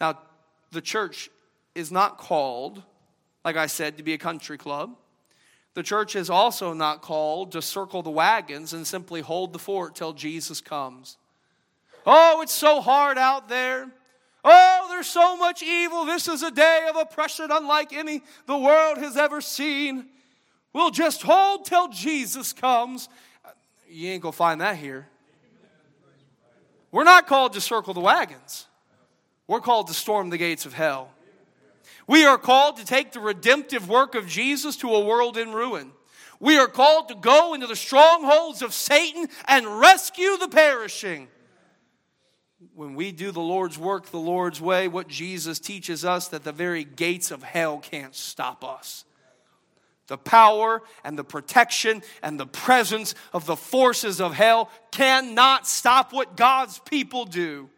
Now, 0.00 0.18
the 0.70 0.80
church 0.80 1.30
is 1.74 1.92
not 1.92 2.18
called, 2.18 2.82
like 3.44 3.56
I 3.56 3.66
said, 3.66 3.96
to 3.98 4.02
be 4.02 4.14
a 4.14 4.18
country 4.18 4.58
club. 4.58 4.96
The 5.74 5.82
church 5.82 6.16
is 6.16 6.28
also 6.28 6.72
not 6.72 7.00
called 7.00 7.52
to 7.52 7.62
circle 7.62 8.02
the 8.02 8.10
wagons 8.10 8.72
and 8.72 8.86
simply 8.86 9.20
hold 9.20 9.52
the 9.52 9.58
fort 9.58 9.94
till 9.94 10.12
Jesus 10.12 10.60
comes. 10.60 11.16
Oh, 12.04 12.40
it's 12.42 12.52
so 12.52 12.80
hard 12.80 13.18
out 13.18 13.48
there. 13.48 13.88
Oh, 14.44 14.86
there's 14.88 15.06
so 15.06 15.36
much 15.36 15.62
evil. 15.62 16.04
This 16.04 16.26
is 16.26 16.42
a 16.42 16.50
day 16.50 16.86
of 16.88 16.96
oppression 16.96 17.48
unlike 17.50 17.92
any 17.92 18.22
the 18.46 18.58
world 18.58 18.98
has 18.98 19.16
ever 19.16 19.40
seen. 19.40 20.06
We'll 20.72 20.90
just 20.90 21.22
hold 21.22 21.66
till 21.66 21.88
Jesus 21.88 22.52
comes. 22.52 23.08
You 23.88 24.10
ain't 24.10 24.22
gonna 24.22 24.32
find 24.32 24.60
that 24.60 24.76
here. 24.76 25.08
We're 26.90 27.04
not 27.04 27.26
called 27.26 27.52
to 27.52 27.60
circle 27.60 27.94
the 27.94 28.00
wagons, 28.00 28.66
we're 29.46 29.60
called 29.60 29.88
to 29.88 29.94
storm 29.94 30.30
the 30.30 30.38
gates 30.38 30.66
of 30.66 30.72
hell. 30.72 31.10
We 32.10 32.24
are 32.24 32.38
called 32.38 32.78
to 32.78 32.84
take 32.84 33.12
the 33.12 33.20
redemptive 33.20 33.88
work 33.88 34.16
of 34.16 34.26
Jesus 34.26 34.74
to 34.78 34.92
a 34.92 35.04
world 35.04 35.36
in 35.36 35.52
ruin. 35.52 35.92
We 36.40 36.58
are 36.58 36.66
called 36.66 37.06
to 37.10 37.14
go 37.14 37.54
into 37.54 37.68
the 37.68 37.76
strongholds 37.76 38.62
of 38.62 38.74
Satan 38.74 39.28
and 39.46 39.78
rescue 39.78 40.36
the 40.36 40.48
perishing 40.48 41.28
when 42.74 42.96
we 42.96 43.12
do 43.12 43.30
the 43.30 43.38
Lord's 43.38 43.78
work 43.78 44.06
the 44.06 44.18
Lord's 44.18 44.60
way, 44.60 44.88
what 44.88 45.06
Jesus 45.06 45.60
teaches 45.60 46.04
us 46.04 46.26
that 46.28 46.42
the 46.42 46.50
very 46.50 46.82
gates 46.82 47.30
of 47.30 47.44
hell 47.44 47.78
can't 47.78 48.16
stop 48.16 48.64
us. 48.64 49.04
The 50.08 50.18
power 50.18 50.82
and 51.04 51.16
the 51.16 51.22
protection 51.22 52.02
and 52.24 52.40
the 52.40 52.46
presence 52.46 53.14
of 53.32 53.46
the 53.46 53.54
forces 53.54 54.20
of 54.20 54.34
hell 54.34 54.68
cannot 54.90 55.64
stop 55.68 56.12
what 56.12 56.36
God's 56.36 56.80
people 56.80 57.24
do. 57.24 57.70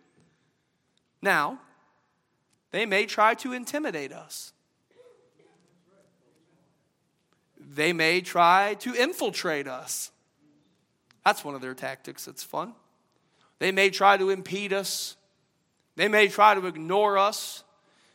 Now, 1.21 1.61
they 2.73 2.87
may 2.87 3.07
try 3.07 3.35
to 3.35 3.53
intimidate 3.53 4.13
us. 4.13 4.53
They 7.61 7.93
may 7.93 8.21
try 8.21 8.75
to 8.81 8.95
infiltrate 8.95 9.69
us. 9.69 10.11
That's 11.25 11.45
one 11.45 11.55
of 11.55 11.61
their 11.61 11.75
tactics. 11.75 12.27
It's 12.27 12.43
fun. 12.43 12.75
They 13.61 13.71
may 13.71 13.91
try 13.91 14.17
to 14.17 14.31
impede 14.31 14.73
us. 14.73 15.17
They 15.95 16.09
may 16.09 16.29
try 16.29 16.55
to 16.55 16.67
ignore 16.67 17.17
us. 17.17 17.63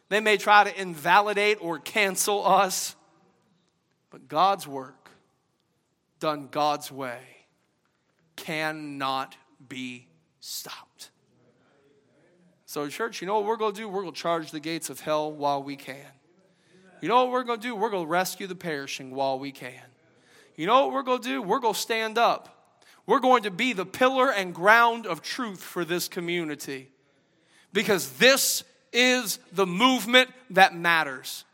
They 0.09 0.19
may 0.19 0.37
try 0.37 0.63
to 0.63 0.81
invalidate 0.81 1.57
or 1.61 1.79
cancel 1.79 2.45
us. 2.45 2.95
But 4.09 4.27
God's 4.27 4.67
work, 4.67 5.09
done 6.19 6.49
God's 6.51 6.91
way, 6.91 7.19
cannot 8.35 9.35
be 9.67 10.07
stopped. 10.39 10.86
So, 12.67 12.87
church, 12.87 13.21
you 13.21 13.27
know 13.27 13.39
what 13.39 13.45
we're 13.45 13.57
going 13.57 13.73
to 13.73 13.81
do? 13.81 13.89
We're 13.89 14.03
going 14.03 14.13
to 14.13 14.21
charge 14.21 14.51
the 14.51 14.59
gates 14.59 14.91
of 14.91 14.99
hell 14.99 15.31
while 15.31 15.63
we 15.63 15.75
can. 15.75 15.97
You 17.01 17.09
know 17.09 17.23
what 17.23 17.31
we're 17.31 17.43
going 17.43 17.59
to 17.59 17.67
do? 17.67 17.75
We're 17.75 17.89
going 17.89 18.05
to 18.05 18.09
rescue 18.09 18.45
the 18.45 18.55
perishing 18.55 19.09
while 19.09 19.39
we 19.39 19.51
can. 19.51 19.73
You 20.55 20.67
know 20.67 20.85
what 20.85 20.93
we're 20.93 21.03
going 21.03 21.21
to 21.21 21.27
do? 21.27 21.41
We're 21.41 21.59
going 21.59 21.73
to 21.73 21.79
stand 21.79 22.19
up 22.19 22.57
we're 23.07 23.19
going 23.19 23.43
to 23.43 23.51
be 23.51 23.73
the 23.73 23.85
pillar 23.85 24.31
and 24.31 24.53
ground 24.53 25.07
of 25.07 25.21
truth 25.21 25.63
for 25.63 25.85
this 25.85 26.09
community 26.09 26.89
because 27.73 28.11
this 28.17 28.63
is 28.91 29.39
the 29.53 29.65
movement 29.65 30.29
that 30.51 30.75
matters. 30.75 31.45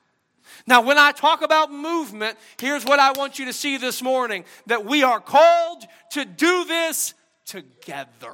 Now, 0.65 0.81
when 0.81 0.97
I 0.97 1.11
talk 1.11 1.41
about 1.41 1.71
movement, 1.71 2.37
here's 2.59 2.83
what 2.83 2.99
I 2.99 3.11
want 3.11 3.37
you 3.37 3.45
to 3.45 3.53
see 3.53 3.77
this 3.77 4.01
morning 4.01 4.45
that 4.65 4.83
we 4.83 5.03
are 5.03 5.19
called 5.19 5.83
to 6.11 6.25
do 6.25 6.65
this 6.65 7.13
together. 7.45 8.33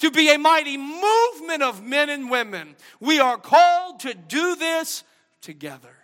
To 0.00 0.10
be 0.10 0.32
a 0.32 0.38
mighty 0.38 0.76
movement 0.76 1.62
of 1.62 1.82
men 1.82 2.10
and 2.10 2.30
women. 2.30 2.76
We 3.00 3.20
are 3.20 3.38
called 3.38 4.00
to 4.00 4.14
do 4.14 4.56
this 4.56 5.04
together. 5.40 5.94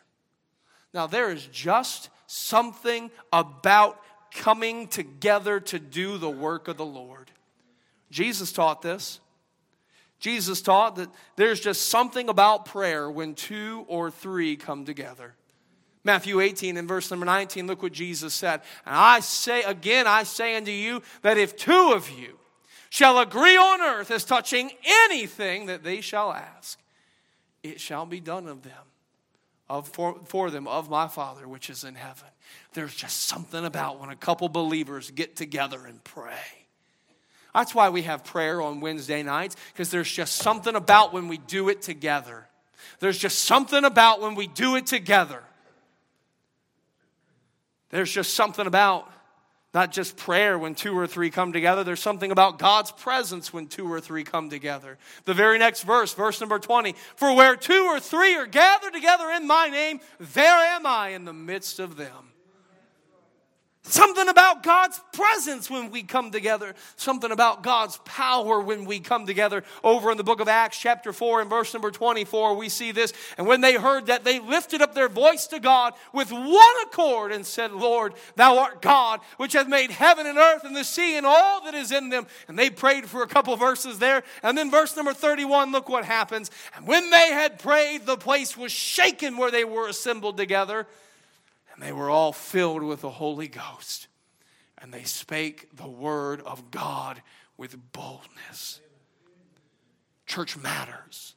Now, 0.95 1.07
there 1.07 1.31
is 1.31 1.47
just 1.47 2.09
something 2.27 3.11
about 3.33 4.01
coming 4.33 4.87
together 4.87 5.61
to 5.61 5.79
do 5.79 6.19
the 6.19 6.31
work 6.31 6.69
of 6.69 6.77
the 6.77 6.87
Lord. 6.87 7.31
Jesus 8.11 8.53
taught 8.53 8.83
this. 8.83 9.21
Jesus 10.19 10.61
taught 10.61 10.97
that 10.97 11.09
there's 11.37 11.61
just 11.61 11.89
something 11.89 12.29
about 12.29 12.67
prayer 12.67 13.11
when 13.11 13.35
two 13.35 13.85
or 13.89 14.11
three 14.11 14.57
come 14.57 14.85
together. 14.85 15.35
Matthew 16.05 16.41
18 16.41 16.77
and 16.77 16.89
verse 16.89 17.11
number 17.11 17.27
19, 17.27 17.67
look 17.67 17.83
what 17.83 17.93
Jesus 17.93 18.35
said. 18.35 18.63
And 18.87 18.95
I 18.95 19.21
say 19.21 19.63
again, 19.63 20.07
I 20.07 20.23
say 20.25 20.57
unto 20.57 20.71
you 20.71 21.03
that 21.23 21.39
if 21.39 21.57
two 21.57 21.93
of 21.95 22.11
you 22.11 22.39
shall 22.91 23.19
agree 23.19 23.57
on 23.57 23.81
earth 23.81 24.11
as 24.11 24.25
touching 24.25 24.71
anything 24.85 25.67
that 25.67 25.83
they 25.83 26.03
shall 26.03 26.33
ask, 26.33 26.79
it 27.63 27.81
shall 27.81 28.05
be 28.05 28.21
done 28.21 28.47
of 28.47 28.63
them 28.63 28.91
of, 29.71 29.87
for, 29.89 30.19
for 30.27 30.51
them 30.51 30.67
of 30.67 30.91
my 30.91 31.07
Father 31.07 31.49
which 31.49 31.71
is 31.71 31.85
in 31.85 31.95
heaven. 31.95 32.29
There's 32.75 32.95
just 32.95 33.23
something 33.23 33.65
about 33.65 34.01
when 34.01 34.11
a 34.11 34.17
couple 34.17 34.49
believers 34.49 35.11
get 35.13 35.37
together 35.37 35.87
and 35.87 36.03
pray. 36.03 36.35
That's 37.55 37.75
why 37.75 37.89
we 37.89 38.03
have 38.03 38.25
prayer 38.25 38.61
on 38.61 38.81
Wednesday 38.81 39.23
nights, 39.23 39.57
because 39.73 39.91
there's 39.91 40.11
just 40.11 40.37
something 40.37 40.75
about 40.75 41.13
when 41.13 41.29
we 41.29 41.39
do 41.39 41.69
it 41.69 41.83
together. 41.83 42.47
There's 42.99 43.19
just 43.19 43.43
something 43.43 43.85
about 43.85 44.21
when 44.21 44.35
we 44.35 44.47
do 44.47 44.77
it 44.77 44.87
together. 44.87 45.43
There's 47.91 48.11
just 48.11 48.35
something 48.35 48.67
about 48.67 49.11
not 49.73 49.93
just 49.93 50.17
prayer 50.17 50.59
when 50.59 50.75
two 50.75 50.97
or 50.99 51.07
three 51.07 51.31
come 51.31 51.53
together. 51.53 51.85
There's 51.85 52.01
something 52.01 52.33
about 52.33 52.59
God's 52.59 52.91
presence 52.91 53.53
when 53.53 53.69
two 53.69 53.91
or 53.91 54.01
three 54.01 54.25
come 54.25 54.51
together. 54.51 54.99
The 55.27 55.35
very 55.35 55.59
next 55.59 55.83
verse, 55.83 56.13
verse 56.13 56.41
number 56.41 56.59
20 56.59 56.95
For 57.15 57.35
where 57.35 57.57
two 57.57 57.85
or 57.85 58.01
three 58.01 58.35
are 58.35 58.47
gathered 58.47 58.93
together 58.93 59.31
in 59.31 59.47
my 59.47 59.69
name, 59.69 60.01
there 60.19 60.57
am 60.57 60.87
I 60.87 61.11
in 61.11 61.25
the 61.25 61.33
midst 61.33 61.79
of 61.79 61.97
them. 61.97 62.30
Something 63.83 64.29
about 64.29 64.63
God's 64.63 65.01
presence 65.15 65.71
when 65.71 65.91
we 65.91 66.03
come 66.03 66.31
together. 66.31 66.75
Something 66.97 67.33
about 67.33 67.63
God's 67.63 67.97
power 68.05 68.61
when 68.61 68.85
we 68.85 69.01
come 69.01 69.25
together. 69.25 69.65
Over 69.83 70.11
in 70.11 70.19
the 70.19 70.25
book 70.25 70.41
of 70.41 70.49
Acts, 70.49 70.79
chapter 70.79 71.15
4, 71.15 71.41
and 71.41 71.51
verse 71.51 71.73
number 71.73 71.91
24, 71.91 72.57
we 72.57 72.69
see 72.69 72.93
this. 72.93 73.15
And 73.39 73.47
when 73.47 73.63
they 73.63 73.75
heard 73.75 74.07
that, 74.07 74.23
they 74.23 74.39
lifted 74.39 74.83
up 74.83 74.95
their 74.95 75.09
voice 75.09 75.47
to 75.49 75.61
God 75.61 75.95
with 76.13 76.31
one 76.31 76.75
accord 76.85 77.33
and 77.33 77.45
said, 77.47 77.73
Lord, 77.73 78.13
thou 78.37 78.59
art 78.59 78.83
God, 78.83 79.21
which 79.39 79.55
hath 79.55 79.67
made 79.67 79.91
heaven 79.91 80.27
and 80.27 80.37
earth 80.37 80.65
and 80.65 80.77
the 80.77 80.85
sea 80.85 81.17
and 81.17 81.25
all 81.25 81.65
that 81.65 81.75
is 81.75 81.91
in 81.91 82.11
them. 82.11 82.27
And 82.49 82.59
they 82.59 82.69
prayed 82.69 83.07
for 83.07 83.23
a 83.23 83.29
couple 83.29 83.57
verses 83.57 83.99
there. 83.99 84.23
And 84.43 84.59
then 84.59 84.71
verse 84.71 84.95
number 84.95 85.15
31, 85.15 85.73
look 85.73 85.89
what 85.89 86.05
happens. 86.05 86.51
And 86.77 86.87
when 86.87 87.09
they 87.09 87.31
had 87.33 87.59
prayed, 87.59 88.05
the 88.05 88.19
place 88.19 88.59
was 88.59 88.73
shaken 88.73 89.39
where 89.39 89.51
they 89.51 89.65
were 89.65 89.89
assembled 89.89 90.37
together. 90.37 90.87
And 91.81 91.89
they 91.89 91.95
were 91.95 92.11
all 92.11 92.35
filled 92.35 92.83
with 92.83 93.01
the 93.01 93.09
Holy 93.09 93.49
Ghost. 93.49 94.09
And 94.77 94.93
they 94.93 95.05
spake 95.05 95.75
the 95.75 95.89
word 95.89 96.43
of 96.43 96.71
God 96.71 97.23
with 97.57 97.75
boldness. 97.93 98.81
Church 100.27 100.59
matters. 100.59 101.35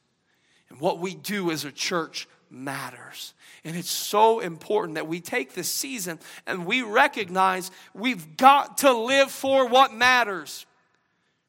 And 0.68 0.80
what 0.80 0.98
we 0.98 1.14
do 1.14 1.50
as 1.50 1.64
a 1.64 1.72
church 1.72 2.28
matters. 2.50 3.32
And 3.64 3.74
it's 3.74 3.90
so 3.90 4.40
important 4.40 4.96
that 4.96 5.08
we 5.08 5.18
take 5.18 5.54
this 5.54 5.70
season 5.70 6.18
and 6.46 6.66
we 6.66 6.82
recognize 6.82 7.70
we've 7.94 8.36
got 8.36 8.76
to 8.78 8.92
live 8.92 9.30
for 9.30 9.66
what 9.66 9.94
matters. 9.94 10.66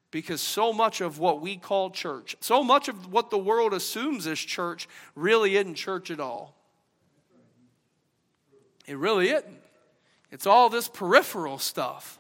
Because 0.10 0.40
so 0.40 0.72
much 0.72 1.02
of 1.02 1.20
what 1.20 1.42
we 1.42 1.58
call 1.58 1.90
church, 1.90 2.38
so 2.40 2.64
much 2.64 2.88
of 2.88 3.12
what 3.12 3.30
the 3.30 3.38
world 3.38 3.74
assumes 3.74 4.26
is 4.26 4.40
church, 4.40 4.88
really 5.16 5.58
isn't 5.58 5.76
church 5.76 6.12
at 6.12 6.22
all. 6.22 6.56
It 8.88 8.98
really 8.98 9.30
isn't. 9.30 9.62
It's 10.32 10.46
all 10.46 10.70
this 10.70 10.88
peripheral 10.88 11.58
stuff. 11.58 12.20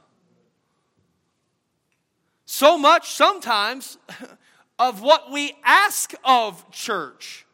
So 2.45 2.77
much 2.77 3.11
sometimes 3.11 3.97
of 4.79 5.01
what 5.01 5.31
we 5.31 5.55
ask 5.63 6.13
of 6.23 6.69
church 6.71 7.45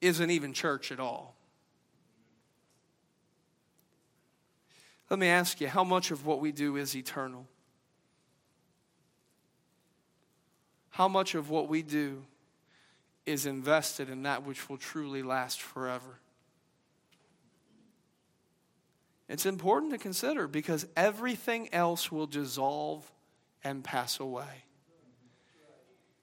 isn't 0.00 0.30
even 0.30 0.52
church 0.52 0.92
at 0.92 1.00
all. 1.00 1.34
Let 5.10 5.18
me 5.18 5.28
ask 5.28 5.60
you 5.60 5.68
how 5.68 5.84
much 5.84 6.10
of 6.10 6.26
what 6.26 6.40
we 6.40 6.52
do 6.52 6.76
is 6.76 6.96
eternal? 6.96 7.46
How 10.90 11.08
much 11.08 11.34
of 11.34 11.50
what 11.50 11.68
we 11.68 11.82
do 11.82 12.24
is 13.26 13.46
invested 13.46 14.08
in 14.08 14.22
that 14.22 14.44
which 14.44 14.68
will 14.68 14.76
truly 14.76 15.22
last 15.22 15.60
forever? 15.60 16.20
It's 19.28 19.46
important 19.46 19.92
to 19.92 19.98
consider 19.98 20.46
because 20.46 20.86
everything 20.96 21.72
else 21.72 22.12
will 22.12 22.26
dissolve 22.26 23.10
and 23.62 23.82
pass 23.82 24.20
away. 24.20 24.64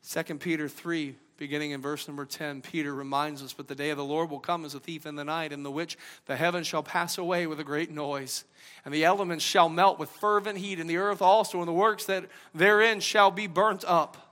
2 0.08 0.36
Peter 0.36 0.68
3, 0.68 1.16
beginning 1.38 1.72
in 1.72 1.82
verse 1.82 2.08
number 2.08 2.26
10, 2.26 2.62
Peter 2.62 2.94
reminds 2.94 3.42
us, 3.42 3.54
But 3.54 3.68
the 3.68 3.76
day 3.76 3.90
of 3.90 3.98
the 3.98 4.06
Lord 4.06 4.30
will 4.30 4.40
come 4.40 4.66
as 4.66 4.76
a 4.76 4.80
thief 4.80 5.06
in 5.06 5.16
the 5.16 5.24
night, 5.24 5.52
in 5.52 5.64
the 5.64 5.72
which 5.72 5.98
the 6.26 6.36
heavens 6.36 6.68
shall 6.68 6.84
pass 6.84 7.18
away 7.18 7.48
with 7.48 7.60
a 7.60 7.64
great 7.64 7.92
noise, 7.92 8.44
and 8.86 8.94
the 8.94 9.06
elements 9.06 9.44
shall 9.44 9.70
melt 9.70 10.00
with 10.00 10.10
fervent 10.10 10.58
heat, 10.60 10.80
and 10.80 10.90
the 10.90 10.98
earth 10.98 11.22
also, 11.22 11.60
and 11.60 11.68
the 11.68 11.74
works 11.74 12.06
that 12.06 12.26
therein 12.54 13.00
shall 13.00 13.32
be 13.32 13.48
burnt 13.48 13.84
up. 13.86 14.31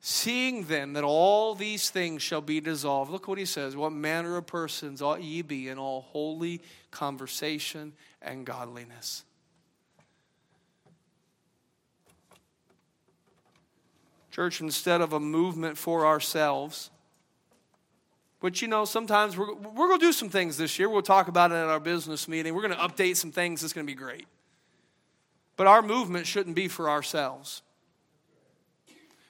Seeing 0.00 0.64
then 0.64 0.92
that 0.92 1.02
all 1.02 1.54
these 1.54 1.90
things 1.90 2.22
shall 2.22 2.40
be 2.40 2.60
dissolved, 2.60 3.10
look 3.10 3.26
what 3.26 3.38
he 3.38 3.44
says. 3.44 3.74
What 3.76 3.92
manner 3.92 4.36
of 4.36 4.46
persons 4.46 5.02
ought 5.02 5.22
ye 5.22 5.42
be 5.42 5.68
in 5.68 5.78
all 5.78 6.02
holy 6.02 6.62
conversation 6.90 7.92
and 8.22 8.46
godliness? 8.46 9.24
Church, 14.30 14.60
instead 14.60 15.00
of 15.00 15.12
a 15.12 15.18
movement 15.18 15.76
for 15.76 16.06
ourselves, 16.06 16.90
which, 18.38 18.62
you 18.62 18.68
know, 18.68 18.84
sometimes 18.84 19.36
we're, 19.36 19.52
we're 19.52 19.88
going 19.88 19.98
to 19.98 20.06
do 20.06 20.12
some 20.12 20.28
things 20.28 20.56
this 20.56 20.78
year. 20.78 20.88
We'll 20.88 21.02
talk 21.02 21.26
about 21.26 21.50
it 21.50 21.56
at 21.56 21.66
our 21.66 21.80
business 21.80 22.28
meeting. 22.28 22.54
We're 22.54 22.62
going 22.62 22.74
to 22.74 22.80
update 22.80 23.16
some 23.16 23.32
things. 23.32 23.64
It's 23.64 23.72
going 23.72 23.84
to 23.84 23.92
be 23.92 23.98
great. 23.98 24.26
But 25.56 25.66
our 25.66 25.82
movement 25.82 26.28
shouldn't 26.28 26.54
be 26.54 26.68
for 26.68 26.88
ourselves. 26.88 27.62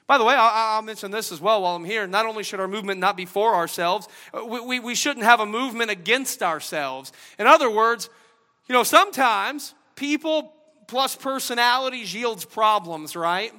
By 0.09 0.17
the 0.17 0.23
way, 0.23 0.33
I'll, 0.35 0.81
mention 0.81 1.11
this 1.11 1.31
as 1.31 1.39
well 1.39 1.61
while 1.61 1.75
I'm 1.75 1.85
here. 1.85 2.07
Not 2.07 2.25
only 2.25 2.41
should 2.41 2.59
our 2.59 2.67
movement 2.67 2.99
not 2.99 3.15
be 3.15 3.27
for 3.27 3.53
ourselves, 3.53 4.07
uh, 4.33 4.43
we, 4.43 4.79
we, 4.79 4.95
shouldn't 4.95 5.23
have 5.23 5.39
a 5.39 5.45
movement 5.45 5.91
against 5.91 6.41
ourselves. 6.41 7.13
In 7.37 7.45
other 7.45 7.69
words, 7.69 8.09
you 8.67 8.73
know, 8.73 8.81
sometimes 8.81 9.75
people 9.95 10.51
plus 10.87 11.15
personalities 11.15 12.11
yields 12.11 12.43
problems, 12.43 13.15
right? 13.15 13.53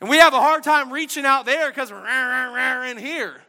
And 0.00 0.08
we 0.08 0.18
have 0.18 0.34
a 0.34 0.40
hard 0.40 0.62
time 0.62 0.92
reaching 0.92 1.24
out 1.26 1.46
there 1.46 1.68
because 1.68 1.90
we're 1.90 2.84
in 2.84 2.96
here. 2.96 3.42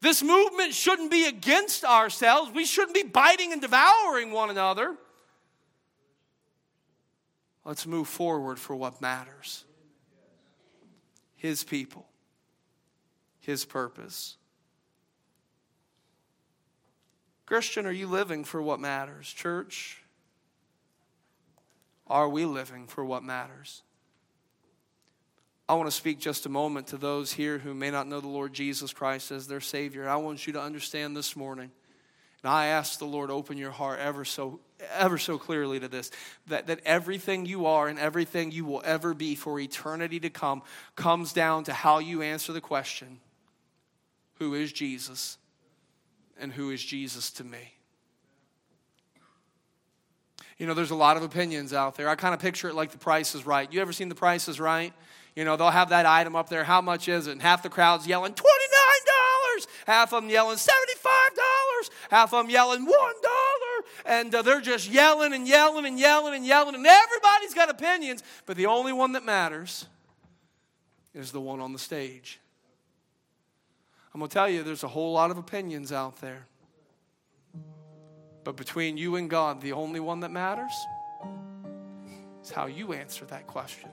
This 0.00 0.22
movement 0.22 0.74
shouldn't 0.74 1.10
be 1.10 1.26
against 1.26 1.84
ourselves. 1.84 2.52
We 2.54 2.64
shouldn't 2.64 2.94
be 2.94 3.02
biting 3.02 3.52
and 3.52 3.60
devouring 3.60 4.30
one 4.30 4.48
another. 4.48 4.94
Let's 7.64 7.84
move 7.84 8.06
forward 8.06 8.60
for 8.60 8.76
what 8.76 9.00
matters. 9.00 9.64
His 11.38 11.64
people, 11.64 12.06
His 13.40 13.64
purpose. 13.64 14.36
Christian, 17.46 17.86
are 17.86 17.92
you 17.92 18.06
living 18.06 18.44
for 18.44 18.60
what 18.60 18.78
matters? 18.78 19.32
Church, 19.32 20.02
are 22.06 22.28
we 22.28 22.44
living 22.44 22.86
for 22.86 23.02
what 23.02 23.22
matters? 23.22 23.82
I 25.66 25.74
want 25.74 25.86
to 25.86 25.96
speak 25.96 26.18
just 26.18 26.44
a 26.44 26.50
moment 26.50 26.88
to 26.88 26.98
those 26.98 27.32
here 27.32 27.58
who 27.58 27.72
may 27.72 27.90
not 27.90 28.06
know 28.06 28.20
the 28.20 28.28
Lord 28.28 28.52
Jesus 28.52 28.92
Christ 28.92 29.30
as 29.30 29.46
their 29.46 29.60
Savior. 29.60 30.08
I 30.08 30.16
want 30.16 30.46
you 30.46 30.52
to 30.54 30.60
understand 30.60 31.16
this 31.16 31.36
morning 31.36 31.70
and 32.42 32.52
I 32.52 32.66
ask 32.66 32.98
the 32.98 33.04
Lord, 33.04 33.30
open 33.30 33.56
your 33.58 33.70
heart 33.70 33.98
ever 34.00 34.24
so, 34.24 34.60
ever 34.92 35.18
so 35.18 35.38
clearly 35.38 35.80
to 35.80 35.88
this 35.88 36.10
that, 36.46 36.66
that 36.66 36.80
everything 36.84 37.46
you 37.46 37.66
are 37.66 37.88
and 37.88 37.98
everything 37.98 38.50
you 38.50 38.64
will 38.64 38.82
ever 38.84 39.14
be 39.14 39.34
for 39.34 39.58
eternity 39.58 40.20
to 40.20 40.30
come 40.30 40.62
comes 40.96 41.32
down 41.32 41.64
to 41.64 41.72
how 41.72 41.98
you 41.98 42.22
answer 42.22 42.52
the 42.52 42.60
question 42.60 43.20
Who 44.34 44.54
is 44.54 44.72
Jesus? 44.72 45.38
And 46.40 46.52
who 46.52 46.70
is 46.70 46.82
Jesus 46.84 47.32
to 47.32 47.44
me? 47.44 47.74
You 50.56 50.66
know, 50.66 50.74
there's 50.74 50.92
a 50.92 50.96
lot 50.96 51.16
of 51.16 51.24
opinions 51.24 51.72
out 51.72 51.96
there. 51.96 52.08
I 52.08 52.14
kind 52.14 52.32
of 52.32 52.40
picture 52.40 52.68
it 52.68 52.74
like 52.74 52.92
the 52.92 52.98
price 52.98 53.34
is 53.34 53.44
right. 53.44 53.72
You 53.72 53.80
ever 53.80 53.92
seen 53.92 54.08
the 54.08 54.14
price 54.14 54.46
is 54.48 54.60
right? 54.60 54.92
You 55.34 55.44
know, 55.44 55.56
they'll 55.56 55.70
have 55.70 55.88
that 55.90 56.06
item 56.06 56.36
up 56.36 56.48
there. 56.48 56.62
How 56.62 56.80
much 56.80 57.08
is 57.08 57.26
it? 57.26 57.32
And 57.32 57.42
half 57.42 57.64
the 57.64 57.68
crowd's 57.68 58.06
yelling, 58.06 58.34
$29. 58.34 58.44
Half 59.86 60.12
of 60.12 60.22
them 60.22 60.30
yelling, 60.30 60.56
$75 60.56 60.68
half 62.10 62.32
of 62.32 62.44
them 62.44 62.50
yelling, 62.50 62.86
$1. 62.86 62.90
And 64.08 64.34
uh, 64.34 64.40
they're 64.40 64.62
just 64.62 64.90
yelling 64.90 65.34
and 65.34 65.46
yelling 65.46 65.84
and 65.84 65.98
yelling 65.98 66.34
and 66.34 66.46
yelling, 66.46 66.74
and 66.74 66.86
everybody's 66.86 67.52
got 67.52 67.68
opinions, 67.68 68.22
but 68.46 68.56
the 68.56 68.64
only 68.64 68.94
one 68.94 69.12
that 69.12 69.22
matters 69.22 69.84
is 71.14 71.30
the 71.30 71.40
one 71.40 71.60
on 71.60 71.74
the 71.74 71.78
stage. 71.78 72.40
I'm 74.14 74.20
going 74.20 74.30
to 74.30 74.32
tell 74.32 74.48
you, 74.48 74.62
there's 74.62 74.82
a 74.82 74.88
whole 74.88 75.12
lot 75.12 75.30
of 75.30 75.36
opinions 75.36 75.92
out 75.92 76.22
there. 76.22 76.46
But 78.44 78.56
between 78.56 78.96
you 78.96 79.16
and 79.16 79.28
God, 79.28 79.60
the 79.60 79.72
only 79.72 80.00
one 80.00 80.20
that 80.20 80.30
matters 80.30 80.72
is 82.42 82.50
how 82.50 82.64
you 82.64 82.94
answer 82.94 83.26
that 83.26 83.46
question. 83.46 83.90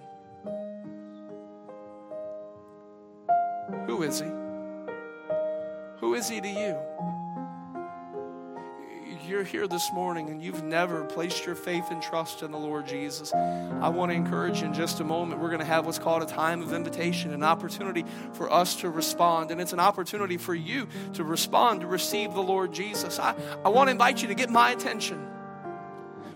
Who 3.85 4.03
is 4.03 4.21
He? 4.21 4.31
Who 5.99 6.13
is 6.13 6.29
He 6.29 6.39
to 6.39 6.47
you? 6.47 7.14
You're 9.27 9.43
here 9.43 9.67
this 9.67 9.91
morning 9.93 10.29
and 10.29 10.41
you've 10.41 10.63
never 10.63 11.03
placed 11.03 11.45
your 11.45 11.55
faith 11.55 11.85
and 11.91 12.01
trust 12.01 12.43
in 12.43 12.51
the 12.51 12.57
Lord 12.57 12.87
Jesus, 12.87 13.33
I 13.33 13.89
want 13.89 14.11
to 14.11 14.15
encourage 14.15 14.61
you 14.61 14.67
in 14.67 14.73
just 14.73 14.99
a 14.99 15.03
moment. 15.03 15.41
We're 15.41 15.49
going 15.49 15.59
to 15.59 15.65
have 15.65 15.85
what's 15.85 15.99
called 15.99 16.23
a 16.23 16.25
time 16.25 16.61
of 16.61 16.73
invitation, 16.73 17.33
an 17.33 17.43
opportunity 17.43 18.05
for 18.33 18.51
us 18.51 18.75
to 18.77 18.89
respond. 18.89 19.51
And 19.51 19.59
it's 19.59 19.73
an 19.73 19.79
opportunity 19.79 20.37
for 20.37 20.53
you 20.53 20.87
to 21.13 21.23
respond, 21.23 21.81
to 21.81 21.87
receive 21.87 22.33
the 22.33 22.43
Lord 22.43 22.73
Jesus. 22.73 23.19
I, 23.19 23.35
I 23.63 23.69
want 23.69 23.87
to 23.87 23.91
invite 23.91 24.21
you 24.21 24.27
to 24.27 24.35
get 24.35 24.49
my 24.49 24.71
attention. 24.71 25.31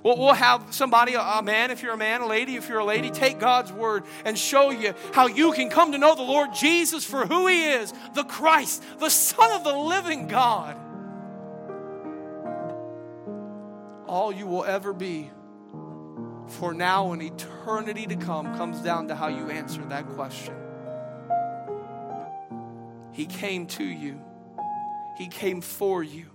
We'll, 0.04 0.18
we'll 0.18 0.34
have 0.34 0.74
somebody, 0.74 1.14
a 1.16 1.42
man, 1.44 1.72
if 1.72 1.84
you're 1.84 1.94
a 1.94 1.98
man, 1.98 2.22
a 2.22 2.28
lady, 2.28 2.56
if 2.56 2.70
you're 2.70 2.80
a 2.80 2.86
lady, 2.86 3.10
take 3.12 3.40
God's 3.40 3.72
word 3.72 4.04
and 4.24 4.38
show 4.38 4.70
you 4.70 4.94
how 5.14 5.28
you 5.28 5.52
can 5.52 5.70
come 5.70 5.92
to 5.92 5.98
know 5.98 6.16
the 6.16 6.22
Lord 6.22 6.54
Jesus 6.54 7.04
for 7.04 7.26
who 7.26 7.48
He 7.48 7.66
is 7.66 7.94
the 8.14 8.24
Christ, 8.24 8.84
the 9.00 9.10
Son 9.10 9.52
of 9.52 9.64
the 9.64 9.76
living 9.76 10.28
God. 10.28 10.78
All 14.10 14.34
you 14.34 14.48
will 14.48 14.66
ever 14.66 14.92
be 14.92 15.30
for 16.48 16.74
now 16.74 17.12
and 17.12 17.22
eternity 17.22 18.08
to 18.08 18.16
come 18.16 18.58
comes 18.58 18.82
down 18.82 19.10
to 19.10 19.16
how 19.16 19.28
you 19.28 19.52
answer 19.52 19.86
that 19.86 20.08
question. 20.10 20.56
He 23.12 23.28
came 23.28 23.68
to 23.68 23.84
you, 23.84 24.20
He 25.20 25.28
came 25.28 25.62
for 25.62 26.02
you. 26.02 26.26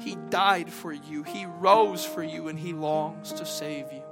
He 0.00 0.16
died 0.30 0.72
for 0.72 0.94
you, 0.94 1.22
He 1.22 1.44
rose 1.44 2.06
for 2.06 2.22
you, 2.22 2.48
and 2.48 2.58
He 2.58 2.72
longs 2.72 3.34
to 3.34 3.44
save 3.44 3.92
you. 3.92 4.02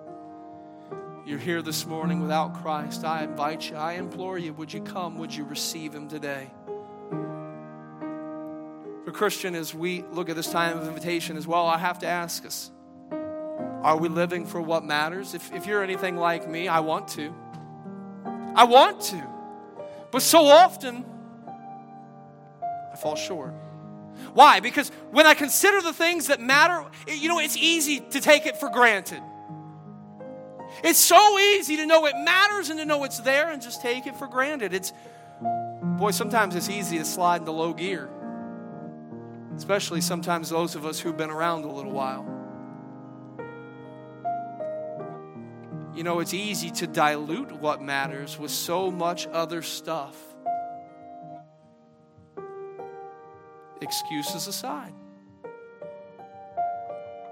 You're 1.25 1.39
here 1.39 1.63
this 1.63 1.87
morning 1.87 2.21
without 2.21 2.63
Christ. 2.63 3.07
I 3.07 3.23
invite 3.23 3.71
you, 3.71 3.77
I 3.77 3.95
implore 3.95 4.37
you, 4.37 4.53
would 4.53 4.71
you 4.71 4.83
come? 4.83 5.17
Would 5.17 5.35
you 5.35 5.45
receive 5.45 5.95
Him 5.95 6.09
today? 6.09 6.51
For 9.07 9.13
Christian, 9.13 9.55
as 9.55 9.75
we 9.75 10.05
look 10.13 10.29
at 10.29 10.37
this 10.37 10.53
time 10.53 10.77
of 10.77 10.87
invitation 10.87 11.39
as 11.39 11.47
well, 11.47 11.67
I 11.67 11.79
have 11.79 12.01
to 12.01 12.07
ask 12.07 12.45
us 12.45 12.71
are 13.83 13.97
we 13.97 14.09
living 14.09 14.47
for 14.47 14.61
what 14.61 14.85
matters? 14.85 15.35
If, 15.35 15.53
if 15.53 15.67
you're 15.67 15.83
anything 15.83 16.17
like 16.17 16.49
me, 16.49 16.69
I 16.69 16.81
want 16.81 17.09
to. 17.09 17.33
I 18.55 18.65
want 18.65 19.01
to. 19.03 19.27
But 20.11 20.23
so 20.23 20.47
often, 20.47 21.05
I 22.63 22.97
fall 22.97 23.15
short. 23.15 23.55
Why? 24.35 24.61
Because 24.61 24.91
when 25.11 25.27
I 25.27 25.35
consider 25.35 25.81
the 25.81 25.93
things 25.93 26.27
that 26.27 26.41
matter, 26.41 26.85
you 27.07 27.29
know, 27.29 27.39
it's 27.39 27.57
easy 27.57 28.01
to 28.01 28.21
take 28.21 28.47
it 28.47 28.57
for 28.57 28.69
granted. 28.69 29.23
It's 30.83 30.99
so 30.99 31.39
easy 31.39 31.77
to 31.77 31.87
know 31.87 32.07
it 32.07 32.17
matters 32.17 32.71
and 32.71 32.79
to 32.79 32.85
know 32.85 33.05
it's 33.05 33.21
there 33.21 33.51
and 33.51 33.63
just 33.63 33.81
take 33.81 34.07
it 34.07 34.17
for 34.17 34.27
granted. 34.27 34.75
It's, 34.75 34.93
boy, 35.41 36.11
sometimes 36.11 36.55
it's 36.57 36.69
easy 36.69 36.99
to 36.99 37.05
slide 37.05 37.43
into 37.43 37.53
low 37.53 37.73
gear, 37.73 38.09
especially 39.57 40.01
sometimes 40.01 40.51
those 40.51 40.75
of 40.75 40.85
us 40.85 40.99
who've 41.01 41.17
been 41.17 41.31
around 41.31 41.65
a 41.65 41.73
little 41.73 41.93
while. 41.93 42.38
You 45.99 46.05
know, 46.05 46.21
it's 46.21 46.33
easy 46.33 46.71
to 46.71 46.87
dilute 46.87 47.51
what 47.51 47.83
matters 47.83 48.39
with 48.39 48.53
so 48.53 48.89
much 48.89 49.27
other 49.27 49.63
stuff. 49.63 50.17
Excuses 53.81 54.47
aside, 54.47 54.95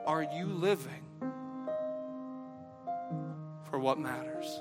are 0.05 0.25
you 0.25 0.47
living 0.47 1.05
for 3.71 3.79
what 3.79 4.01
matters? 4.01 4.61